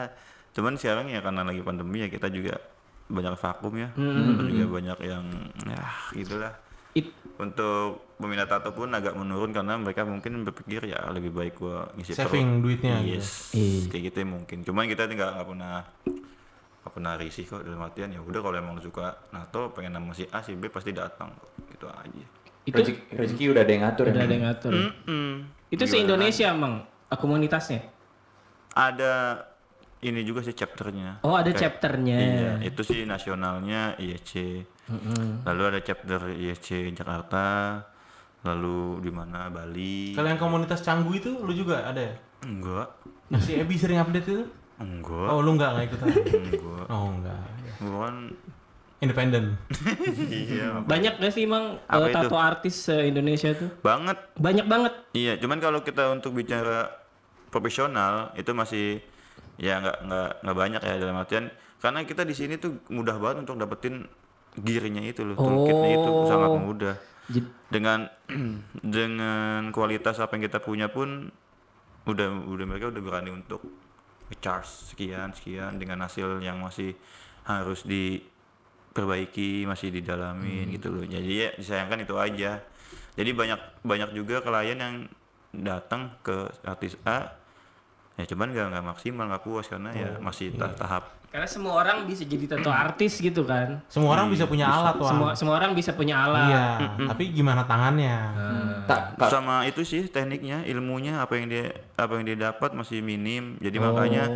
[0.53, 2.57] Cuman sekarang ya karena lagi pandemi ya kita juga
[3.05, 3.87] banyak vakum ya.
[3.93, 5.23] Terus juga banyak yang
[5.63, 5.81] ya
[6.13, 6.53] gitulah.
[6.93, 11.89] It- Untuk peminat tato pun agak menurun karena mereka mungkin berpikir ya lebih baik gua
[11.93, 12.61] ngisi Saving perut.
[12.63, 13.49] duitnya Yes.
[13.51, 13.89] Iya.
[13.89, 14.57] Kayak gitu ya mungkin.
[14.61, 15.75] Cuman kita nggak nggak pernah
[16.93, 20.13] nggak pernah risih kok dalam artian ya udah kalau emang lu suka nato pengen nama
[20.13, 22.25] si A si B pasti datang kok gitu aja.
[22.63, 24.21] Itu rezeki, rezeki udah ada yang ngatur udah emang.
[24.23, 24.71] ada yang ngatur.
[25.09, 25.33] Mm.
[25.73, 26.85] Itu se Indonesia, Mang.
[27.09, 27.81] eh, Komunitasnya.
[28.73, 29.13] ada
[30.01, 31.25] ini juga sih chapternya.
[31.25, 32.17] Oh, ada Kayak- chapternya.
[32.21, 34.61] Iya, itu sih nasionalnya IEC.
[35.43, 37.79] Lalu ada chapter IEC Jakarta.
[38.43, 40.13] Lalu di mana Bali?
[40.13, 42.15] Kalau yang komunitas Canggu itu lu juga ada ya?
[42.45, 42.91] Enggak.
[43.39, 44.45] Si Ebi sering update itu?
[44.83, 45.27] Enggak.
[45.27, 46.07] Oh lu enggak nggak ikutan?
[46.11, 46.85] Enggak.
[46.87, 47.39] Oh enggak.
[47.79, 48.15] Bukan
[48.99, 49.59] Independen.
[50.31, 50.79] iya.
[50.79, 52.15] Banyak gak sih, Mang, Apa eh, itu?
[52.23, 53.67] tato artis se Indonesia tuh?
[53.83, 54.15] Banget.
[54.39, 54.93] Banyak banget.
[55.11, 56.87] Iya, cuman kalau kita untuk bicara
[57.49, 59.03] profesional itu masih
[59.53, 61.45] ya nggak nggak nggak banyak ya dalam artian
[61.77, 64.07] karena kita di sini tuh mudah banget untuk dapetin
[64.55, 66.25] gearnya itu loh, toolkitnya itu Oh.
[66.25, 66.95] sangat mudah.
[67.67, 68.07] Dengan
[68.95, 71.27] dengan kualitas apa yang kita punya pun
[72.03, 73.61] udah udah mereka udah berani untuk
[74.39, 76.95] charge sekian sekian dengan hasil yang masih
[77.43, 81.03] harus diperbaiki masih didalamin gitu loh.
[81.03, 82.61] Jadi ya disayangkan itu aja.
[83.13, 84.95] Jadi banyak banyak juga klien yang
[85.53, 87.37] datang ke artis A
[88.13, 92.05] ya cuman nggak nggak maksimal nggak puas karena ya masih ta- tahap karena semua orang
[92.05, 93.81] bisa jadi tato artis gitu kan.
[93.89, 95.09] Semua orang bisa punya alat wah.
[95.09, 96.45] Semua semua orang bisa punya alat.
[96.45, 96.65] Iya,
[97.09, 98.17] tapi gimana tangannya?
[98.85, 103.01] Tak, tak- sama itu sih tekniknya ilmunya apa yang dia apa yang dia dapat masih
[103.01, 103.57] minim.
[103.57, 104.29] Jadi makanya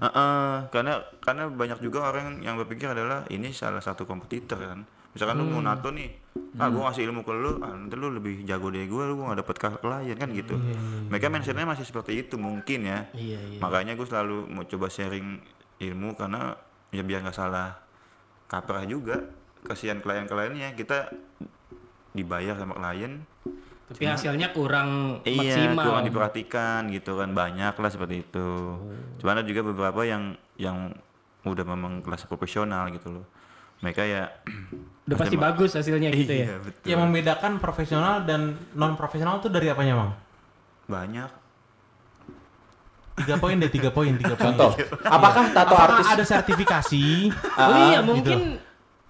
[0.00, 4.82] Heeh, karena karena banyak juga orang yang berpikir adalah ini salah satu kompetitor kan.
[5.14, 6.08] Misalkan lu mau nato nih
[6.58, 9.38] ah gua ngasih ilmu ke lu ah, nanti lu lebih jago dari gua lu nggak
[9.44, 10.56] dapet klien kan gitu.
[11.12, 13.06] Mereka mindsetnya masih seperti itu mungkin ya.
[13.14, 13.58] Iya, iya.
[13.62, 15.38] makanya gue selalu mau coba sharing
[15.80, 16.54] ilmu karena
[16.88, 17.80] ya biar nggak salah
[18.46, 19.24] kaprah juga
[19.62, 21.08] kasihan klien-kliennya kita
[22.10, 23.22] dibayar sama klien
[23.86, 25.82] Tapi hasilnya kurang Iya, maksimal.
[25.82, 28.48] kurang diperhatikan gitu kan banyak lah seperti itu.
[29.18, 30.94] Cuma ada juga beberapa yang yang
[31.42, 33.26] udah memang kelas profesional gitu loh.
[33.82, 34.30] Mereka ya
[35.10, 36.46] Udah pasti ma- bagus hasilnya gitu ya.
[36.46, 36.86] Iya, betul.
[36.86, 38.40] Yang membedakan profesional dan
[38.78, 40.12] non profesional itu dari apanya, Mang?
[40.86, 41.30] banyak.
[43.20, 44.46] Tiga poin deh, tiga poin, tiga poin.
[44.50, 44.70] contoh.
[45.04, 47.04] Apakah tato Apakah artis ada sertifikasi?
[47.54, 48.06] Oh iya, gitu.
[48.06, 48.38] mungkin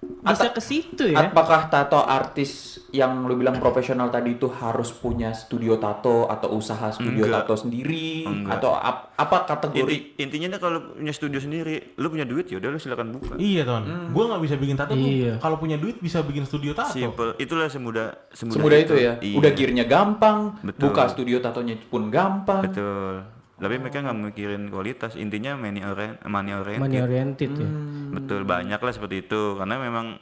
[0.01, 1.29] bisa ke situ ya.
[1.29, 6.89] Apakah tato artis yang lu bilang profesional tadi itu harus punya studio tato atau usaha
[6.89, 7.45] studio Enggak.
[7.45, 8.57] tato sendiri Enggak.
[8.57, 10.17] atau ap- apa kategori?
[10.17, 13.37] Inti, intinya kalau punya studio sendiri, lu punya duit ya udah lu silakan buka.
[13.37, 13.83] Iya, Ton.
[14.09, 15.37] Gua nggak bisa bikin tato Iya.
[15.37, 16.91] Kalau punya duit bisa bikin studio tato.
[16.91, 17.37] Simple.
[17.37, 19.13] Itulah semudah semudah, Semudah itu ya.
[19.21, 19.37] Iya.
[19.37, 20.89] Udah gearnya gampang, Betul.
[20.89, 22.65] buka studio tatonya pun gampang.
[22.65, 23.21] Betul.
[23.61, 27.69] Tapi mereka nggak mikirin kualitas intinya money orient money oriented Money oriented ya.
[28.11, 30.17] betul banyak lah seperti itu karena memang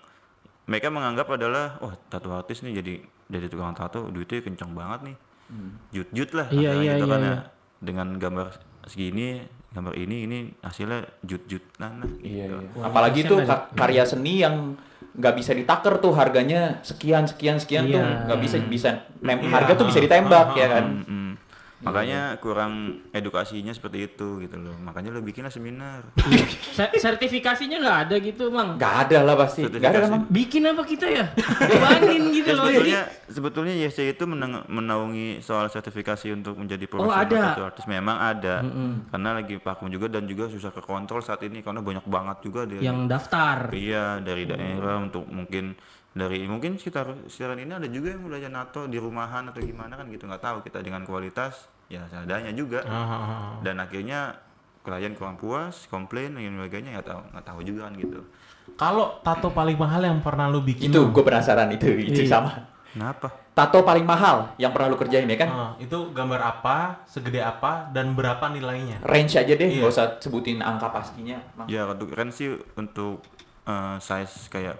[0.66, 2.94] mereka menganggap adalah wah tato artis nih jadi
[3.26, 5.16] jadi tukang tato duitnya kencang banget nih
[5.90, 7.26] jut jut lah Iya, iya, gitu iya, kan ya.
[7.26, 7.38] iya.
[7.80, 8.48] dengan gambar
[8.86, 12.58] segini gambar ini ini hasilnya jut jut lah nah, Iya, gitu.
[12.76, 12.84] iya.
[12.84, 14.76] Apalagi tuh ka- karya seni yang
[15.12, 18.26] nggak bisa ditaker tuh harganya sekian sekian sekian tuh Iya.
[18.26, 20.86] nggak bisa bisa nem- Iya, harga tuh bisa ditembak ah, ya kan.
[21.00, 21.30] Mm-mm.
[21.80, 22.74] Makanya kurang
[23.10, 26.04] edukasinya seperti itu gitu loh makanya lo bikinlah seminar
[26.70, 28.76] Se- sertifikasinya nggak ada gitu, Mang.
[28.76, 29.64] Nggak ada lah pasti.
[29.64, 30.24] Nggak ada kan, emang.
[30.30, 31.26] Bikin apa kita ya?
[31.36, 32.66] Dibanding gitu Ya, loh.
[32.66, 37.40] Jadi sebetulnya sebetulnya YC itu menang- menaungi soal sertifikasi untuk menjadi profesional Oh, ada.
[37.50, 38.56] tattoo artist memang ada
[39.10, 42.64] karena lagi vakum juga dan juga susah ke kontrol saat ini karena banyak banget juga
[42.64, 43.72] dari yang daftar.
[43.72, 45.74] iya dari daerah untuk mungkin
[46.10, 50.10] dari mungkin sekitar sekitaran ini ada juga yang belajar nato di rumahan atau gimana kan
[50.10, 53.52] gitu nggak tahu kita dengan kualitas ya seadanya juga Ah, ah, ah.
[53.62, 54.34] dan akhirnya
[54.80, 58.20] klien kurang puas komplain dan sebagainya nggak tahu nggak tahu juga kan gitu
[58.72, 62.32] Kalau tato paling mahal yang pernah lu bikin Itu gue penasaran itu itu Iya.
[62.32, 62.52] sama.
[62.90, 65.50] kenapa Tato paling mahal yang pernah lu kerjain ya kan?
[65.52, 69.04] Ah, itu gambar apa, segede apa, dan berapa nilainya?
[69.04, 69.84] Range aja deh, Iya.
[69.84, 71.36] nggak usah sebutin angka pastinya.
[71.60, 71.68] Mang.
[71.68, 73.20] ya untuk kan sih untuk
[73.68, 74.80] eh, size kayak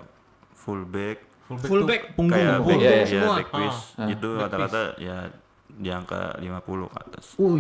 [0.60, 1.18] full back
[1.50, 2.14] Full tuh back.
[2.14, 2.70] punggung, kayak full.
[2.70, 3.00] back, Iya, iya.
[3.00, 3.36] ya, semua.
[3.36, 4.08] back piece Ah.
[4.08, 5.18] itu back rata-rata ya
[5.72, 7.56] di angka 50 ke atas Uh,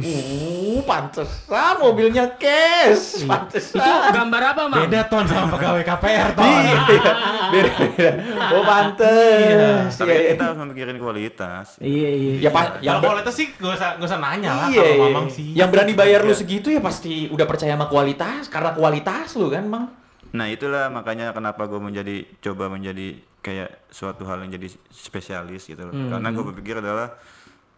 [0.83, 3.23] pantesan mobilnya cash.
[3.23, 3.79] Pantesan.
[3.79, 4.81] Itu gambar apa, Mang?
[4.83, 6.43] Beda ton sama pegawai KPR ton.
[6.43, 6.77] Iya,
[7.53, 8.09] beda, beda.
[8.51, 9.91] Oh pantes.
[9.95, 10.29] tapi Iya, iya.
[10.33, 12.33] kita harus memikirin kualitas Iya, iya.
[12.39, 15.03] Ya pak, yang Yang kualitas sih gak usah gak usah nanya lah iya, kalau iya.
[15.07, 15.47] mamang sih.
[15.55, 16.37] Yang berani bayar lu Iya.
[16.37, 19.85] segitu ya pasti udah percaya sama kualitas karena kualitas lu kan, Mang.
[20.29, 25.79] Nah itulah makanya kenapa gue menjadi coba menjadi kayak suatu hal yang jadi spesialis gitu
[25.81, 25.93] loh.
[25.93, 27.15] Karena gue berpikir adalah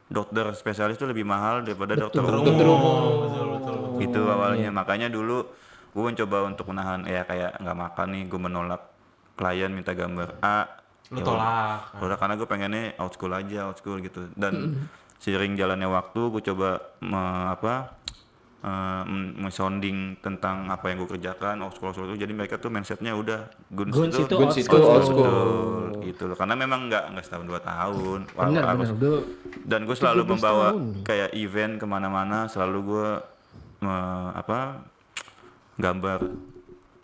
[0.07, 2.43] dokter spesialis itu lebih mahal daripada dokter umum.
[2.43, 2.99] Dokter umum.
[3.23, 3.99] Betul, betul, betul.
[4.03, 4.69] Gitu awalnya.
[4.69, 5.47] Makanya dulu
[5.91, 8.81] gue mencoba untuk menahan ya kayak nggak makan nih gue menolak
[9.35, 10.67] klien minta gambar A.
[11.11, 11.99] Lu ya tolak.
[11.99, 14.79] udah karena gue pengennya out school aja out school gitu dan
[15.19, 17.99] seiring jalannya waktu gue coba me- apa
[18.61, 18.69] eh,
[19.03, 22.67] men- men-sounding tentang apa yang gue kerjakan out school out school itu jadi mereka tuh
[22.67, 24.85] mindsetnya udah guns, Guns itu Guns old itu school.
[24.85, 25.33] old school.
[26.01, 29.21] Gitu loh karena memang nggak nggak setahun dua tahun Bener, harus- bener.
[29.63, 30.85] Dan gue selalu 13 membawa tahun.
[31.03, 33.07] kayak event ke mana-mana selalu gue
[33.81, 34.85] me- apa
[35.75, 36.19] gambar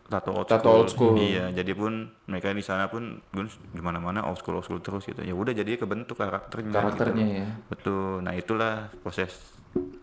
[0.07, 1.17] tato old Tato old school.
[1.17, 1.91] iya jadi pun
[2.23, 5.51] mereka di sana pun gue di mana-mana old school old school terus gitu ya udah
[5.51, 7.37] jadi kebentuk karakternya Karakternya gitu.
[7.37, 7.47] ya.
[7.67, 9.35] betul nah itulah proses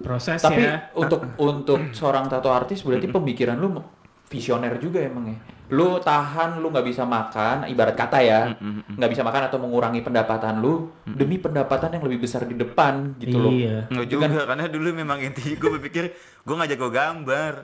[0.01, 0.93] proses Tapi ya.
[0.95, 3.81] untuk untuk seorang tato artis berarti pemikiran lu
[4.29, 5.39] visioner juga emang ya.
[5.73, 8.53] Lu tahan, lu nggak bisa makan, ibarat kata ya,
[9.01, 13.37] nggak bisa makan atau mengurangi pendapatan lu demi pendapatan yang lebih besar di depan gitu
[13.41, 13.53] loh.
[13.53, 13.89] Iya.
[13.89, 16.05] Nggak juga karena dulu memang intinya gue berpikir
[16.45, 17.55] gue ngajak gue gambar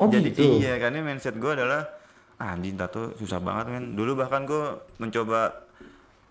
[0.00, 0.64] Oh jadi gitu.
[0.64, 1.84] iya karena mindset gue adalah
[2.40, 5.68] ah, anjing tato susah banget men dulu bahkan gue mencoba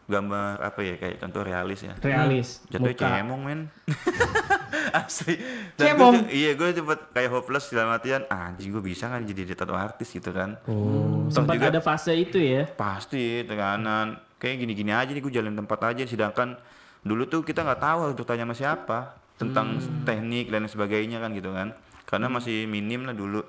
[0.09, 1.93] gambar apa ya kayak contoh realis ya.
[2.01, 2.65] Realis.
[2.73, 3.21] Muka.
[3.21, 3.59] cemong men.
[4.91, 5.37] Asli.
[5.77, 6.25] Cemong?
[6.25, 9.77] gua, iya gue cepet kayak hopeless dalam artian ah, anjing gue bisa kan jadi tato
[9.77, 10.57] artis gitu kan.
[10.65, 12.65] Oh, Toh sempat juga- ada fase itu ya.
[12.67, 14.17] pasti tekanan.
[14.39, 16.03] Kayak gini-gini aja nih gue jalan tempat aja.
[16.03, 16.57] Sedangkan
[16.99, 18.99] dulu tuh kita nggak tahu untuk tanya sama siapa
[19.37, 21.71] tentang teknik dan sebagainya kan gitu kan.
[22.03, 23.45] Karena masih minim lah dulu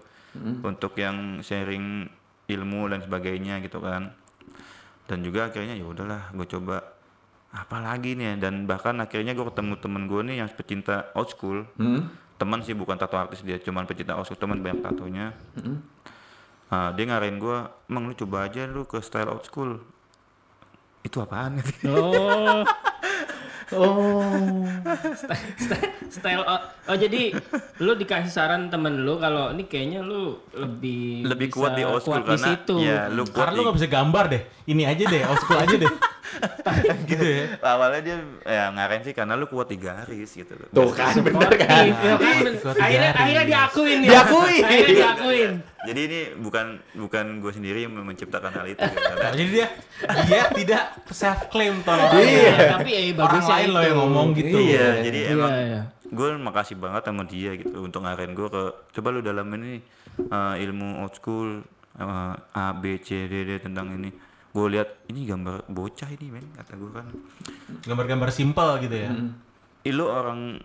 [0.61, 2.07] untuk yang sharing
[2.47, 4.11] ilmu dan sebagainya gitu kan
[5.11, 6.87] dan juga akhirnya ya udahlah gue coba
[7.51, 8.47] apa lagi nih ya?
[8.47, 11.67] dan bahkan akhirnya gue ketemu temen gue nih yang pecinta old school.
[11.75, 12.07] Hmm?
[12.41, 15.37] teman sih bukan tato artis dia cuman pecinta old school teman banyak tatonya.
[16.73, 17.59] Ah, dia ngarahin gue
[17.91, 19.77] emang lu coba aja lu ke style old school.
[21.05, 21.61] Itu apaan?
[21.85, 22.65] Oh,
[23.71, 24.67] Oh.
[26.11, 26.61] style oh,
[26.91, 27.31] oh, jadi
[27.79, 32.03] lu dikasih saran temen lu kalau ini kayaknya lu lebih lebih bisa kuat di old
[32.03, 32.75] school kuat di karena situ.
[32.83, 34.43] ya lu kuat Karena lu gak bisa gambar deh.
[34.67, 35.93] Ini aja deh, old school aja deh.
[37.11, 37.45] gitu ya.
[37.61, 41.53] awalnya dia ya ngarahin sih karena lu kuat di garis gitu loh Tuh kan bener
[41.57, 41.85] kan.
[41.85, 42.45] Iya kan,
[42.79, 44.11] akhirnya akhirnya diakuin ya.
[44.15, 44.57] Diakui.
[44.61, 45.51] Akhirnya diakuin.
[45.81, 49.07] jadi ini bukan bukan gue sendiri yang menciptakan hal itu gitu.
[49.17, 49.67] Nah, jadi dia
[50.25, 52.77] dia tidak self claim ton Iya.
[52.77, 53.89] Tapi eh Orang bagusnya lain loh itu.
[53.89, 54.57] yang ngomong gitu.
[54.57, 55.81] iya jadi Iya, emang iya.
[56.05, 58.63] gue makasih banget sama dia gitu untuk ngarahin gue ke
[58.93, 59.81] coba lu dalam ini
[60.21, 61.65] eh, ilmu old school
[61.97, 64.11] eh, A B C D D tentang ini
[64.51, 67.07] gue lihat ini gambar bocah ini men kata gue kan.
[67.87, 69.11] Gambar-gambar simpel gitu ya.
[69.95, 70.59] Lu orang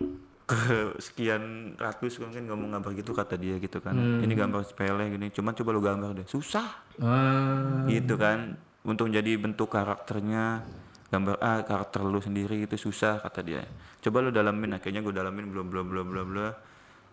[0.46, 3.94] ke sekian ratus mungkin ngomong gambar gitu kata dia gitu kan.
[3.94, 6.26] Ini gambar sepele gini cuman coba lu gambar deh.
[6.26, 6.66] Susah.
[6.98, 8.58] Ah, gitu kan.
[8.86, 10.62] Untuk jadi bentuk karakternya
[11.06, 13.62] gambar ah karakter lu sendiri itu susah kata dia.
[14.02, 16.52] Coba lu dalamin akhirnya gue dalamin belum belum belum belum belum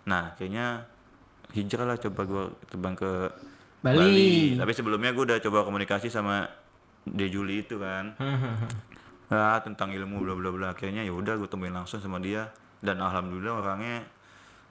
[0.04, 0.84] Nah, kayaknya
[1.56, 3.12] hijrah lah coba gue terbang ke
[3.84, 4.56] Bali.
[4.56, 6.48] Tapi sebelumnya gue udah coba komunikasi sama
[7.04, 8.16] De Juli itu kan.
[9.32, 10.68] ah tentang ilmu bla bla bla.
[10.72, 12.50] Akhirnya ya udah gue temuin langsung sama dia
[12.84, 14.04] dan alhamdulillah orangnya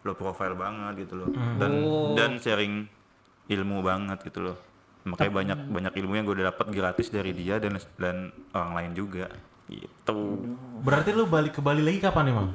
[0.03, 1.29] low profile banget gitu loh.
[1.61, 1.73] Dan
[2.19, 2.89] dan sharing
[3.49, 4.57] ilmu banget gitu loh.
[5.03, 8.93] Makanya banyak banyak ilmu yang gue udah dapat gratis dari dia dan dan orang lain
[8.95, 9.27] juga.
[9.67, 10.19] Gitu.
[10.85, 12.51] Berarti lu balik ke Bali lagi kapan nih, Mang?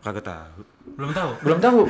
[0.00, 0.62] Kagak tahu.
[0.94, 1.30] Belum tahu.
[1.42, 1.80] Belum tahu.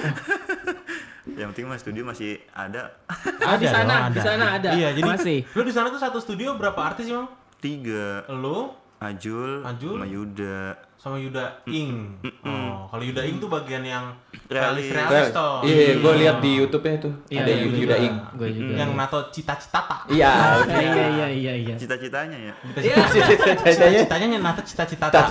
[1.35, 2.95] Yang penting mas studio masih ada
[3.41, 4.71] Ah, di sana, dong, di sana ada.
[4.73, 5.39] Iya, jadi Masih.
[5.49, 7.29] lu di sana tuh satu studio berapa artis sih, Mang?
[7.59, 9.95] tiga Lu Ajul, Ajul.
[9.95, 10.59] sama Yuda.
[10.99, 12.19] sama Yuda Ing.
[12.43, 14.11] Oh, kalau Yuda Ing tuh bagian yang
[14.51, 14.91] Realis.
[14.91, 15.63] realis toh.
[15.63, 17.11] Iya, gue lihat di YouTube-nya itu.
[17.31, 17.95] Iya, ada iya, Yuda juga.
[18.03, 18.15] Ing.
[18.35, 18.73] Gue juga.
[18.75, 20.01] Yang nato cita-cita tak.
[20.11, 20.33] Iya.
[20.67, 21.75] Iya, iya, iya, iya, iya.
[21.79, 22.55] Cita-citanya ya.
[22.75, 25.29] Cita-citanya nato cita-cita tak.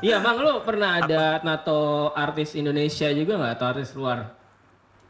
[0.00, 4.32] Iya, Mang, lu pernah ada nato artis Indonesia juga nggak atau artis luar?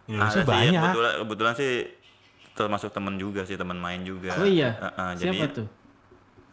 [0.06, 0.82] Indonesia Ada sih, banyak.
[0.82, 1.72] kebetulan, kebetulan sih
[2.56, 4.32] termasuk teman juga sih, teman main juga.
[4.38, 4.74] Oh iya.
[4.78, 5.66] Heeh, Siapa jadi tuh?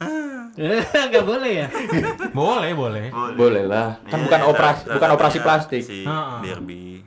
[1.13, 1.67] Gak boleh ya?
[2.37, 3.07] Boleh, boleh.
[3.33, 3.97] Boleh lah.
[4.05, 5.81] Kan bukan operasi bukan operasi plastik.
[5.81, 6.37] Si Heeh.
[6.43, 7.01] Derby.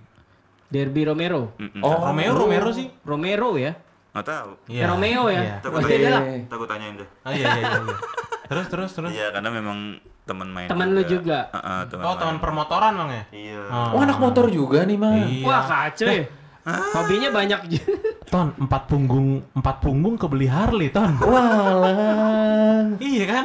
[0.67, 1.55] Derby Romero.
[1.85, 2.11] Oh.
[2.11, 2.91] Romeo, Romero sih.
[3.07, 3.77] Romero ya?
[4.17, 4.51] Nggak tahu.
[4.73, 5.41] Eh, Romeo ya?
[5.45, 5.57] Iya.
[5.61, 5.89] Takut Oh.
[5.93, 6.19] Iya.
[6.49, 7.09] Takut tanyain deh.
[7.23, 7.79] Oh iya iya iya.
[7.85, 7.97] iya.
[8.51, 9.11] Terus terus terus.
[9.11, 10.67] Iya, karena memang teman main.
[10.67, 11.47] Teman lu juga?
[11.49, 12.19] Heeh, teman Oh, main.
[12.19, 13.23] teman permotoran Mang ya?
[13.31, 13.61] Iya.
[13.95, 15.15] Oh, anak motor juga nih, Mang.
[15.23, 15.47] Iya.
[15.47, 16.25] Wah, kacau ya.
[16.67, 17.95] Hobinya banyak juga.
[18.33, 21.15] Ton, empat punggung, empat punggung kebeli Harley, Ton.
[21.17, 22.91] Walah.
[22.99, 23.45] iya kan?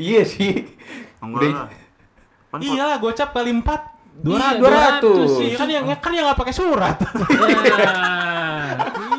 [0.00, 0.64] Iya sih.
[1.20, 1.68] Enggak.
[2.48, 3.92] Kan Iya lah, gocap kali empat.
[4.14, 5.28] Dua Iya, ratus.
[5.28, 5.44] 200.
[5.44, 6.96] Iya kan yang kan yang nggak pakai surat.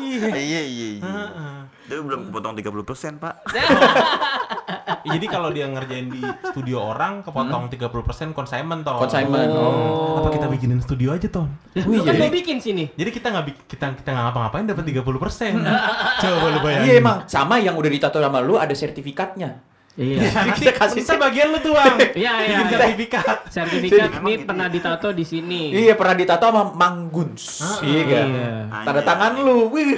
[0.00, 0.26] Iya.
[0.26, 0.88] Iya, iya, iya.
[0.98, 1.56] Heeh.
[1.86, 3.34] Dia belum potong 30%, Pak.
[5.14, 6.22] Jadi kalau dia ngerjain di
[6.52, 9.02] studio orang kepotong 30% consignment Ton.
[9.02, 9.50] Consignment.
[9.50, 10.22] Oh.
[10.22, 11.50] Apa kita bikinin studio aja Ton?
[11.74, 12.90] Lu kan mau bikin sini.
[12.94, 15.02] Jadi kita nggak kita kita nggak ngapa-ngapain dapat 30%.
[16.22, 16.86] Coba lu bayangin.
[16.86, 19.58] Iya emang sama yang udah ditato sama lu ada sertifikatnya.
[19.96, 20.28] Iya.
[20.52, 21.96] Jadi Kita kasih bisa bagian lu tuh, Bang.
[22.12, 22.56] Iya, iya.
[22.60, 23.36] Bikin sertifikat.
[23.48, 24.74] Sertifikat gitu pernah ya?
[24.76, 25.72] ditato di sini.
[25.72, 27.64] Iya pernah ditato sama Mang Guns.
[27.80, 28.26] Iya kan.
[28.28, 28.50] Iya.
[28.84, 29.72] Tanda tangan lu.
[29.72, 29.96] Wih.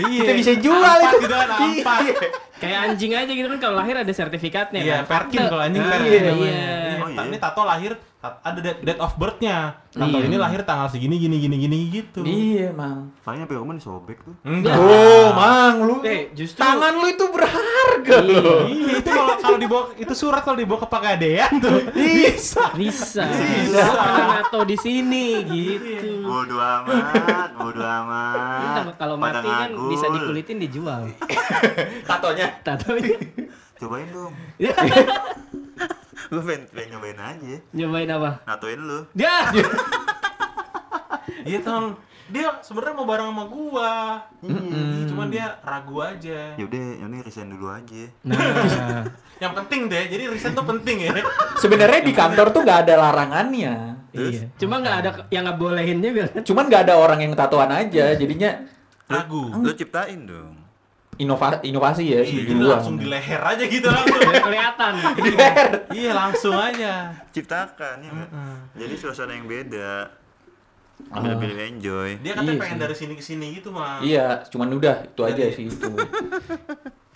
[0.00, 0.20] Iya.
[0.24, 1.16] Kita bisa jual Ampat itu.
[1.28, 2.00] gitu kan, ampat.
[2.00, 2.14] Iya.
[2.62, 5.26] Kayak anjing aja gitu kan kalau lahir ada sertifikatnya Iya, kan.
[5.26, 6.32] Perkin kalau anjing Ah, Perkin Iya, iya.
[6.32, 6.70] Iya,
[7.02, 7.22] Oh, iya.
[7.26, 7.92] Ini tato lahir
[8.22, 9.82] ada date, date of birth-nya.
[9.90, 10.30] Tato Iya.
[10.30, 12.22] ini lahir tanggal segini gini gini gini gitu.
[12.22, 13.10] Iya, Mang.
[13.20, 14.30] Paling sampai rumah disobek tuh.
[14.42, 14.78] Enggak.
[14.78, 15.94] Oh, Mang lu.
[16.02, 18.62] Eh, justru- tangan lu itu berharga loh.
[18.64, 21.82] Iya, itu kalau kalau dibawa itu surat kalau dibawa ke Pegadaian tuh.
[21.90, 22.70] Bisa.
[22.72, 23.26] Bisa.
[23.26, 23.84] Bisa.
[24.30, 26.22] Nato di sini gitu.
[26.22, 28.94] Bodoh amat, bodoh amat.
[28.94, 31.10] Kalau mati kan bisa dikulitin dijual.
[32.04, 32.51] Tatonya.
[32.60, 33.16] Tatonya.
[33.80, 34.32] Cobain dong.
[36.32, 37.56] Gue pengen, pengen nyobain aja.
[37.74, 38.30] Nyobain apa?
[38.46, 39.00] Natoin lu.
[39.16, 39.48] Ya.
[41.42, 41.98] Iya, Ton.
[42.30, 43.94] Dia sebenarnya mau bareng sama gua.
[45.10, 46.54] Cuman dia ragu aja.
[46.54, 48.04] Yaudah, ini resign dulu aja.
[48.22, 49.06] Nah.
[49.42, 51.18] Yang penting deh, jadi riset tuh penting ya.
[51.58, 53.74] Sebenarnya di kantor tuh nggak ada larangannya.
[54.14, 54.46] iya.
[54.54, 56.42] Cuma nggak ada yang nggak bolehin juga kan.
[56.46, 58.14] Cuman nggak ada orang yang tatoan aja.
[58.14, 58.62] Jadinya
[59.10, 59.50] Ragu.
[59.50, 60.61] Lu ciptain dong.
[61.16, 62.20] Inova inovasi ya.
[62.24, 62.80] Iya, gua.
[62.80, 64.20] langsung di leher aja gitu langsung.
[64.48, 64.92] Kelihatan.
[65.98, 67.12] iya, langsung aja.
[67.30, 68.30] Ciptakan ya nggak?
[68.76, 70.08] Jadi suasana yang beda.
[71.10, 71.18] Ah.
[71.18, 72.08] Biar lebih enjoy.
[72.22, 72.82] Dia katanya Iya pengen sih.
[72.86, 73.98] dari sini ke sini gitu, mah.
[74.00, 75.90] Iya, cuman udah itu aja sih itu.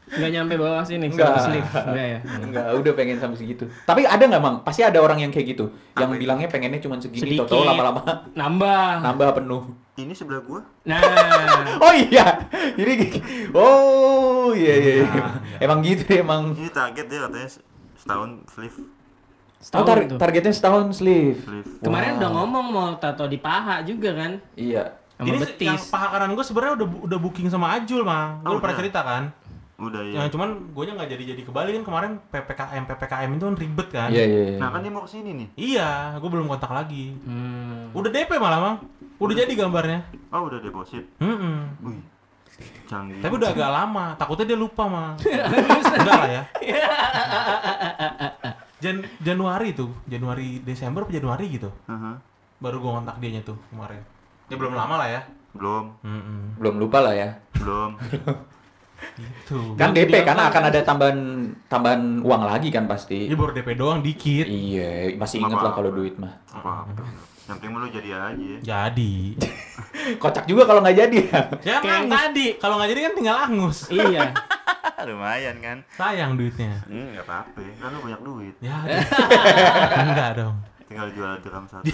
[0.06, 1.10] Nggak nyampe bawah sini.
[1.10, 1.34] Enggak.
[1.66, 2.18] Enggak ya.
[2.38, 3.66] Enggak, udah pengen sampai segitu.
[3.82, 4.56] Tapi ada nggak, Mang?
[4.62, 5.66] Pasti ada orang yang kayak gitu.
[5.98, 6.22] Yang Apa itu?
[6.22, 7.50] bilangnya pengennya cuman segini, Sedikit.
[7.50, 8.02] tau lama-lama
[8.38, 9.02] Nambah.
[9.02, 9.66] nambah penuh.
[9.96, 10.60] Ini sebelah gua.
[10.82, 11.00] Nah.
[11.78, 12.24] Oh iya.
[12.72, 12.92] Jadi
[13.50, 14.92] oh iya iya.
[15.02, 15.24] iya.
[15.58, 16.52] Emang gitu deh, emang.
[16.52, 17.64] Ini target dia katanya se-
[17.96, 18.76] setahun sleeve.
[18.76, 18.84] Oh,
[19.58, 20.18] Setahun tar- tuh.
[20.18, 21.40] targetnya setahun sleeve.
[21.40, 21.68] Sleeve.
[21.80, 22.18] Kemarin Wow.
[22.18, 24.32] udah ngomong mau tato di paha juga kan.
[24.52, 24.94] Iya.
[25.16, 25.64] Sama Ini betis.
[25.66, 28.40] yang paha kanan gue sebenarnya udah udah booking sama Ajul, Mang.
[28.42, 29.32] Gue Oh, pernah cerita kan.
[29.76, 30.12] Udah ya.
[30.18, 33.88] Yang cuman gue nya nggak jadi-jadi ke Bali kan kemarin PPKM PPKM itu kan ribet
[33.90, 34.08] kan.
[34.08, 34.42] Iya iya.
[34.46, 34.56] iya.
[34.56, 35.48] Nah kan dia mau ke sini nih.
[35.54, 37.16] Iya, gue belum kontak lagi.
[37.18, 37.92] Hmm.
[37.92, 38.76] Udah DP malah, Mang.
[39.16, 40.00] Udah jadi gambarnya.
[40.28, 41.04] Oh udah deposit.
[41.18, 41.56] Mm-mm.
[41.82, 42.00] Wih.
[42.88, 43.20] Canggih.
[43.20, 45.16] Tapi udah agak lama, takutnya dia lupa, Mang.
[45.96, 46.42] Enggak lah ya.
[48.76, 51.68] Jan Januari tuh, Januari Desember apa Januari gitu.
[51.88, 52.16] Aha.
[52.60, 54.00] Baru gue kontak dianya tuh kemarin.
[54.48, 55.20] Ya belum lama lah ya.
[55.56, 56.60] Belum, Mm-mm.
[56.60, 57.28] Belum lupa lah ya.
[57.56, 57.96] belum.
[59.16, 59.76] Gitu.
[59.76, 61.18] Kan DP karena akan ada tambahan
[61.68, 63.28] tambahan uang lagi kan pasti.
[63.28, 64.48] Ini baru DP doang dikit.
[64.48, 66.32] Iya, masih inget lah kalau duit mah.
[66.52, 67.04] Apa-apa.
[67.46, 68.54] Yang penting lu jadi aja.
[68.58, 69.14] Jadi.
[70.22, 71.40] Kocak juga kalau nggak jadi ya.
[71.62, 72.18] Ya angus.
[72.18, 72.46] tadi.
[72.58, 73.78] Kalau nggak jadi kan tinggal angus.
[73.94, 74.34] Iya.
[75.06, 75.78] Lumayan kan.
[75.94, 76.82] Sayang duitnya.
[76.90, 77.58] Hmm, nggak apa-apa.
[77.78, 78.54] Kan lu banyak duit.
[78.58, 78.82] Ya.
[79.94, 80.56] Enggak dong.
[80.90, 81.86] Tinggal jual dirham satu.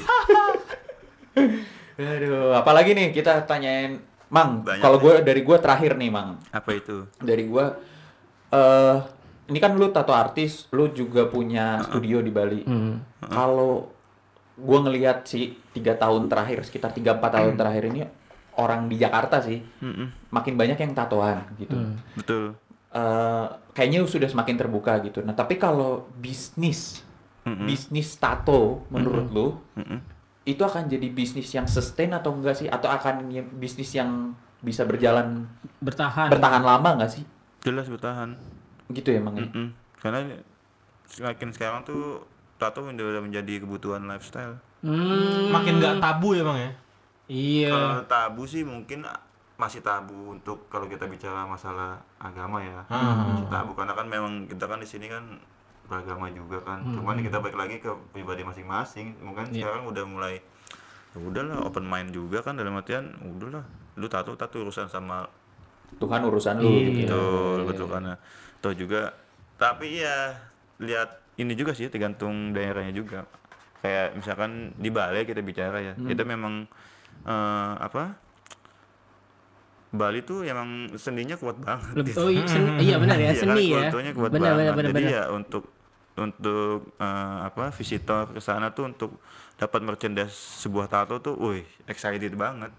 [2.00, 4.00] Aduh, apalagi nih kita tanyain
[4.32, 6.40] Mang, kalau gue dari gue terakhir nih Mang.
[6.48, 7.04] Apa itu?
[7.20, 7.64] Dari gue
[8.48, 8.96] eh
[9.52, 12.64] ini kan lu tato artis, lu juga punya studio di Bali.
[13.28, 13.91] Kalau
[14.62, 18.06] gue ngelihat sih tiga tahun terakhir, sekitar 3-4 tahun terakhir ini
[18.54, 20.30] orang di Jakarta sih Mm-mm.
[20.30, 21.74] makin banyak yang tatoan gitu.
[22.14, 22.54] Betul.
[22.92, 25.24] Eh, kayaknya sudah semakin terbuka gitu.
[25.24, 27.02] Nah, tapi kalau bisnis,
[27.42, 27.66] Mm-mm.
[27.66, 29.98] bisnis tato menurut lu Mm-mm.
[30.44, 32.68] itu akan jadi bisnis yang sustain atau enggak sih?
[32.68, 35.48] Atau akan bisnis yang bisa berjalan
[35.82, 36.30] Bertahan.
[36.30, 37.24] bertahan lama enggak sih?
[37.64, 38.36] Jelas bertahan.
[38.92, 39.40] Gitu ya, Mang.
[39.40, 39.48] ya?
[39.48, 39.72] Mm-mm.
[39.98, 40.38] Karena
[41.08, 42.20] semakin sekarang tuh
[42.62, 44.62] tato udah menjadi kebutuhan lifestyle.
[44.86, 46.70] Hmm, Makin nggak tabu ya bang ya.
[47.26, 47.70] Iya.
[47.74, 49.02] Kalau tabu sih mungkin
[49.58, 52.86] masih tabu untuk kalau kita bicara masalah agama ya.
[52.86, 55.22] Masih tabu karena kan memang kita kan di sini kan
[55.90, 56.86] beragama juga kan.
[56.86, 59.18] Cuman kita balik lagi ke pribadi masing-masing.
[59.18, 60.34] Mungkin sekarang udah mulai
[61.12, 63.64] ya udahlah open mind juga kan dalam artian udahlah
[64.00, 65.28] lu tato tato urusan sama
[66.00, 67.04] Tuhan urusan lu gitu.
[67.04, 68.16] betul betul karena
[68.64, 69.12] toh juga
[69.60, 70.32] tapi ya
[70.80, 73.26] lihat ini juga sih tergantung daerahnya juga
[73.82, 76.64] kayak misalkan di Bali kita bicara ya itu memang
[77.26, 78.14] eh, apa
[79.92, 82.24] Bali tuh emang seninya kuat banget Lebih, gitu.
[82.24, 83.90] oh iya, seni, iya benar ya, Iya kan, seni ya.
[84.16, 84.72] kuat Benar benar banget.
[84.72, 85.12] benar Jadi benar.
[85.12, 85.64] ya untuk
[86.12, 89.20] untuk eh, apa visitor ke sana tuh untuk
[89.60, 90.32] dapat merchandise
[90.64, 92.72] sebuah tato tuh, wih excited banget.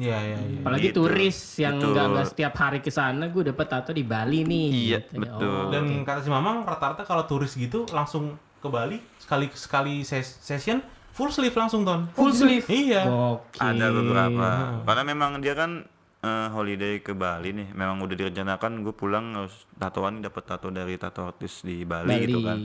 [0.00, 0.58] Iya iya iya.
[0.58, 0.96] Apalagi Gitu.
[0.98, 4.68] turis yang nggak nggak setiap hari ke sana, gue dapat tato di Bali nih.
[4.70, 5.20] Iya, gitu ya.
[5.20, 5.52] betul.
[5.52, 6.02] Oh, Dan oke.
[6.02, 10.80] kata si Mamang rata-rata kalau turis gitu langsung ke Bali sekali sekali ses- session
[11.10, 12.08] full sleeve langsung ton.
[12.10, 12.64] full sleeve.
[12.66, 13.04] Iya.
[13.04, 13.60] Gokil.
[13.60, 14.46] Ada beberapa.
[14.82, 15.84] Karena memang dia kan
[16.18, 17.68] eh, holiday ke Bali nih.
[17.70, 22.24] Memang udah direncanakan gue pulang harus tatoan dapat tato dari tato artis di Bali, Bali.
[22.24, 22.58] gitu kan.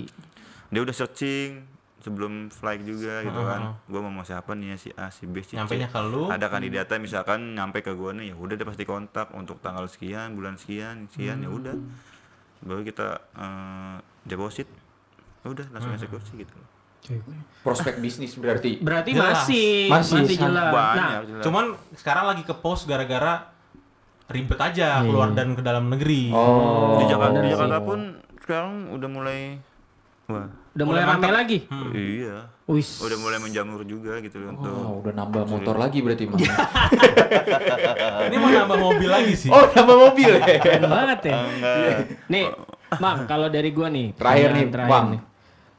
[0.68, 1.75] Dia udah searching
[2.06, 3.82] sebelum flight juga gitu kan.
[3.90, 5.58] Gue mau sama siapa nih ya, si A, si B, si C.
[5.58, 6.30] Nyampenya ke lu.
[6.30, 10.38] Ada kandidatnya misalkan nyampe ke gue nih, ya udah dia pasti kontak untuk tanggal sekian,
[10.38, 11.74] bulan sekian, sekian ya udah.
[12.62, 13.98] Baru kita eh,
[14.30, 14.70] deposit.
[15.42, 16.58] Ya Udah langsung eksekusi gitu.
[17.62, 18.82] Prospek bisnis berarti.
[18.82, 19.46] Berarti Jelas.
[19.46, 20.74] masih Masih masih, jelas.
[20.74, 21.44] Banyak Nah, jelas.
[21.46, 23.54] Cuman sekarang lagi ke post gara-gara
[24.26, 26.34] ribet aja keluar dan ke dalam negeri.
[26.34, 26.98] Oh.
[26.98, 28.00] di Jakarta, di Jakarta pun
[28.42, 29.40] sekarang udah mulai
[30.26, 31.58] wah udah mulai Mulai rame lagi.
[31.92, 33.00] iya Wis.
[33.00, 36.42] udah mulai menjamur juga gitu loh untuk Oh, udah nambah motor lagi berarti, Mang.
[38.28, 39.48] Ini mau nambah mobil lagi sih.
[39.48, 40.46] oh, nambah mobil ya.
[40.64, 41.36] Keren banget ya.
[41.40, 41.76] enggak
[42.28, 42.46] Nih,
[42.92, 45.06] Bang, kalau dari gua nih, Terakhir pertanyaan nih, Bang.
[45.08, 45.22] nih.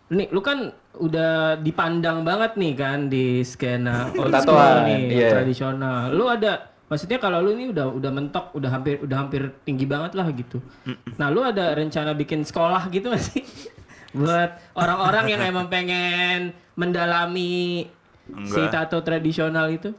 [0.09, 0.59] Nih, lu kan
[0.97, 5.29] udah dipandang banget nih kan di skena old Tatoan, school nih, iya.
[5.31, 6.09] tradisional.
[6.09, 6.53] Lu ada
[6.87, 10.63] maksudnya kalau lu ini udah udah mentok, udah hampir udah hampir tinggi banget lah gitu.
[11.19, 13.43] Nah, lu ada rencana bikin sekolah gitu gak sih?
[14.17, 17.85] Buat orang-orang yang emang pengen mendalami
[18.49, 18.73] si Enggak.
[18.89, 19.93] tato tradisional itu?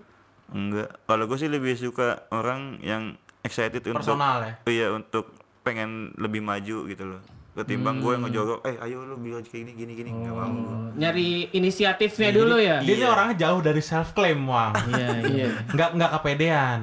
[0.47, 4.53] enggak kalau gue sih lebih suka orang yang excited untuk Personal ya.
[4.63, 7.19] iya untuk pengen lebih maju gitu loh
[7.51, 10.77] ketimbang gue yang ngejogok eh ayo lu biar kayak gini gini gini nggak mau gua.
[10.93, 12.79] Nyari inisiatifnya dulu ya.
[12.79, 14.77] Dia ini orangnya jauh dari self claim, Wang.
[14.87, 15.49] Iya, iya.
[15.73, 16.79] Nggak nggak kepedean.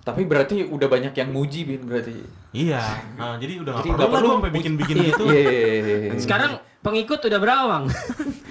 [0.00, 2.16] Tapi berarti udah banyak yang muji, Bin, berarti.
[2.50, 2.80] Iya.
[3.14, 5.06] Nah, jadi udah nggak Jadi perlu perlu gua sampai bikin-bikin Iya.
[5.06, 5.24] gitu.
[5.26, 6.12] Iya, iya, iya, iya.
[6.16, 7.84] Sekarang pengikut udah berapa, Bang?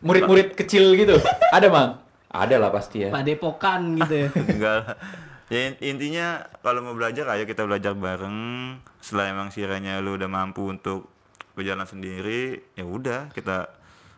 [0.00, 1.16] murid-murid kecil gitu.
[1.50, 1.90] Ada, Mang?
[2.26, 3.10] Ada lah pasti ya.
[3.10, 4.28] Pak Depokan gitu ya.
[4.54, 4.98] enggak
[5.50, 6.26] ya in- intinya
[6.60, 8.38] kalau mau belajar ayo kita belajar bareng
[8.96, 11.10] setelah emang sekiranya lu udah mampu untuk
[11.52, 13.66] berjalan sendiri ya udah kita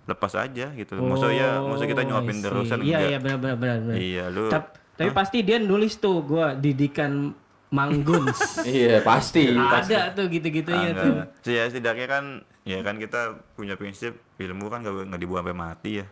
[0.05, 2.45] lepas aja gitu maksudnya ya maksudnya kita nyuapin I see.
[2.45, 3.77] terusan Iya, iya benar benar benar.
[3.81, 3.95] benar.
[3.97, 7.34] iya lu Tap- tapi pasti dia nulis tuh gua didikan
[7.68, 8.36] Mangguns.
[8.68, 9.48] Iya, pasti.
[9.48, 9.92] pasti.
[9.92, 11.14] Ada tuh gitu-gitunya Ah, tuh.
[11.40, 12.24] Sih, ya setidaknya kan
[12.62, 13.20] ya kan kita
[13.53, 16.07] punya prinsip ilmu kan gak, nggak dibuang sampai mati ya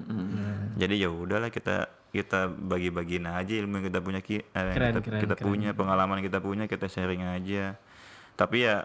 [0.75, 5.01] jadi ya udahlah kita kita bagi-bagiin aja ilmu yang kita punya ki, eh, Keren, kita,
[5.01, 5.47] keren, kita keren.
[5.47, 7.79] punya pengalaman yang kita punya kita sharing aja
[8.35, 8.83] tapi ya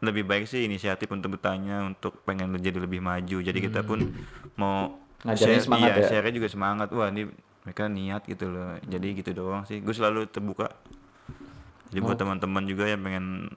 [0.00, 4.14] lebih baik sih inisiatif untuk bertanya untuk pengen jadi lebih maju jadi kita pun
[4.54, 6.08] mau Ngajarnya share- semangat iya, ya?
[6.12, 7.26] share juga semangat wah ini
[7.64, 10.68] mereka niat gitu loh jadi gitu doang sih gue selalu terbuka
[11.88, 13.48] jadi buat teman-teman juga yang pengen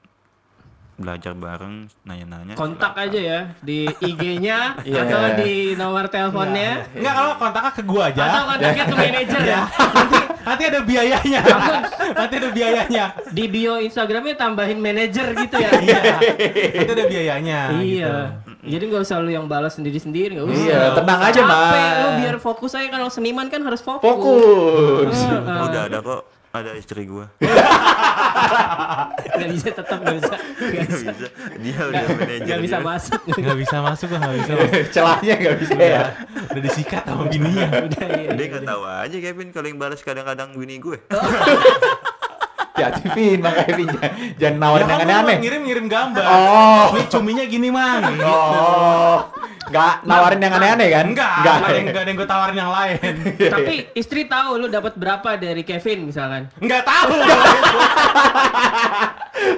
[0.97, 5.05] belajar bareng nanya-nanya Kontak aja ya di IG-nya Iya.
[5.05, 8.22] atau di nomor teleponnya Enggak kalau kontaknya ke gua aja.
[8.26, 9.62] atau kontaknya ke manajer ya.
[10.01, 11.41] nanti nanti ada biayanya.
[12.18, 13.05] nanti ada biayanya.
[13.30, 15.70] Di bio Instagramnya tambahin manajer gitu ya.
[15.78, 16.01] Iya.
[16.82, 17.60] Nanti ada biayanya.
[17.78, 18.14] Iya.
[18.68, 20.63] Jadi nggak usah lu yang balas sendiri-sendiri nggak usah.
[20.68, 21.97] Iya, tenang aja, Capek Mas.
[22.03, 24.03] lu biar fokus aja kan kalau seniman kan harus fokus.
[24.03, 25.18] Fokus.
[25.24, 25.59] Heeh.
[25.72, 26.22] udah ada kok
[26.57, 27.30] ada istri gua
[29.38, 30.36] Nggak bisa tetap nggak bisa.
[30.57, 31.11] Nggak bisa.
[31.13, 31.28] bisa
[31.61, 33.20] dia udah manajer Nggak bisa masuk.
[33.30, 34.51] Nggak bisa masuk nggak bisa.
[34.89, 36.03] Celahnya nggak bisa ya.
[36.49, 37.68] Udah disikat sama bininya.
[37.86, 38.32] Udah iya.
[38.34, 40.97] dia nggak tahu aja Kevin kalau yang balas kadang-kadang bini gue
[42.58, 45.38] Hati-hati Vin, makanya Vin jangan, jangan Ya nawarin kan yang aneh-aneh.
[45.41, 46.24] ngirim-ngirim gambar.
[46.24, 46.86] Oh.
[46.93, 48.01] Nih cuminya gini mang.
[48.08, 48.26] Gitu.
[48.26, 49.18] Oh.
[49.68, 51.05] Nggak nawarin yang aneh-aneh kan?
[51.08, 51.53] Enggak, Nggak.
[51.53, 53.14] enggak ada yang enggak ada yang gue tawarin yang lain.
[53.53, 56.41] Tapi istri tahu lu dapat berapa dari Kevin misalkan.
[56.58, 57.14] Enggak tahu.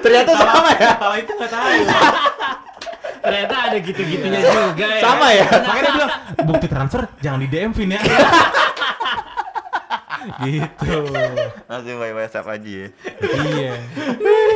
[0.04, 0.90] Ternyata sama ya.
[0.96, 1.68] Kalau itu enggak tahu.
[3.20, 5.02] Ternyata ada gitu-gitunya juga ya.
[5.04, 5.46] Sama ya.
[5.46, 8.00] Makanya dia bilang, bukti transfer jangan di DM Vin ya.
[10.44, 10.94] Gitu.
[11.66, 12.88] langsung WhatsApp aja ya
[13.20, 13.74] Iya.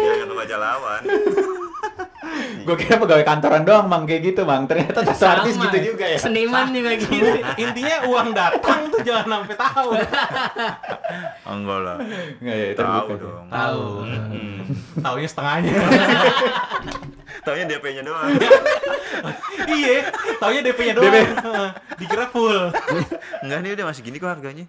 [0.05, 1.03] jangan kebaca lawan
[2.65, 4.65] Gue kira pegawai kantoran doang mang kayak gitu mang.
[4.65, 6.19] Ternyata tato artis gitu juga ya.
[6.19, 7.29] Seniman juga gitu.
[7.65, 9.91] Intinya uang datang tuh jangan sampai tahu.
[11.55, 11.97] enggak lah
[12.41, 13.83] Nggak ya, tahu dong Tahu.
[14.09, 14.59] Hmm.
[15.05, 15.73] Taunya setengahnya.
[17.45, 18.31] taunya DP-nya doang
[19.69, 20.09] iya,
[20.41, 21.13] taunya DP-nya doang.
[21.13, 21.17] DP.
[22.01, 22.73] Dikira full.
[23.45, 24.65] enggak nih udah masih gini kok harganya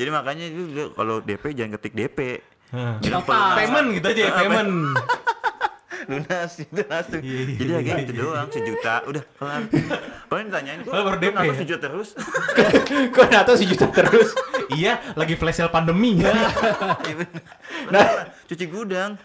[0.00, 0.46] jadi makanya
[0.96, 2.18] kalau DP jangan ketik DP
[3.10, 3.58] Apa?
[3.58, 4.94] Payment gitu aja ya, payment.
[6.08, 9.62] Lunas itu langsung Iya, iya, jadi harganya iya, itu doang sejuta udah kelar
[10.30, 11.58] paling ditanyain kok baru DP kenapa ya?
[11.60, 12.08] sejuta terus
[13.14, 14.28] Kok nato sejuta terus?
[14.72, 16.18] iya, lagi flash sale pandemi.
[16.22, 17.42] Bener.
[17.90, 18.30] Nah.
[18.46, 19.18] Cuci gudang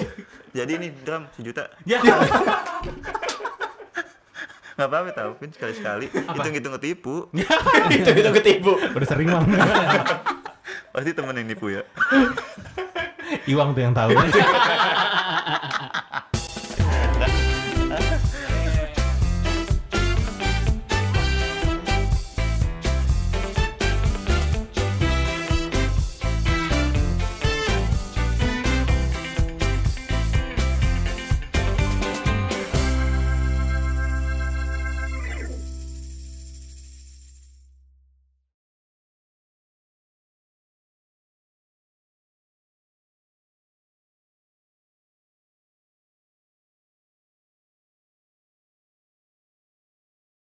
[0.56, 1.98] jadi ini drum sejuta ya.
[4.72, 7.14] nggak apa-apa tau pin sekali-sekali hitung hitung ketipu
[7.92, 8.72] itu itu ketipu.
[8.80, 9.44] Udah sering mang.
[10.92, 11.82] pasti temen yang nipu ya
[13.48, 14.12] Iwang tuh yang tahu.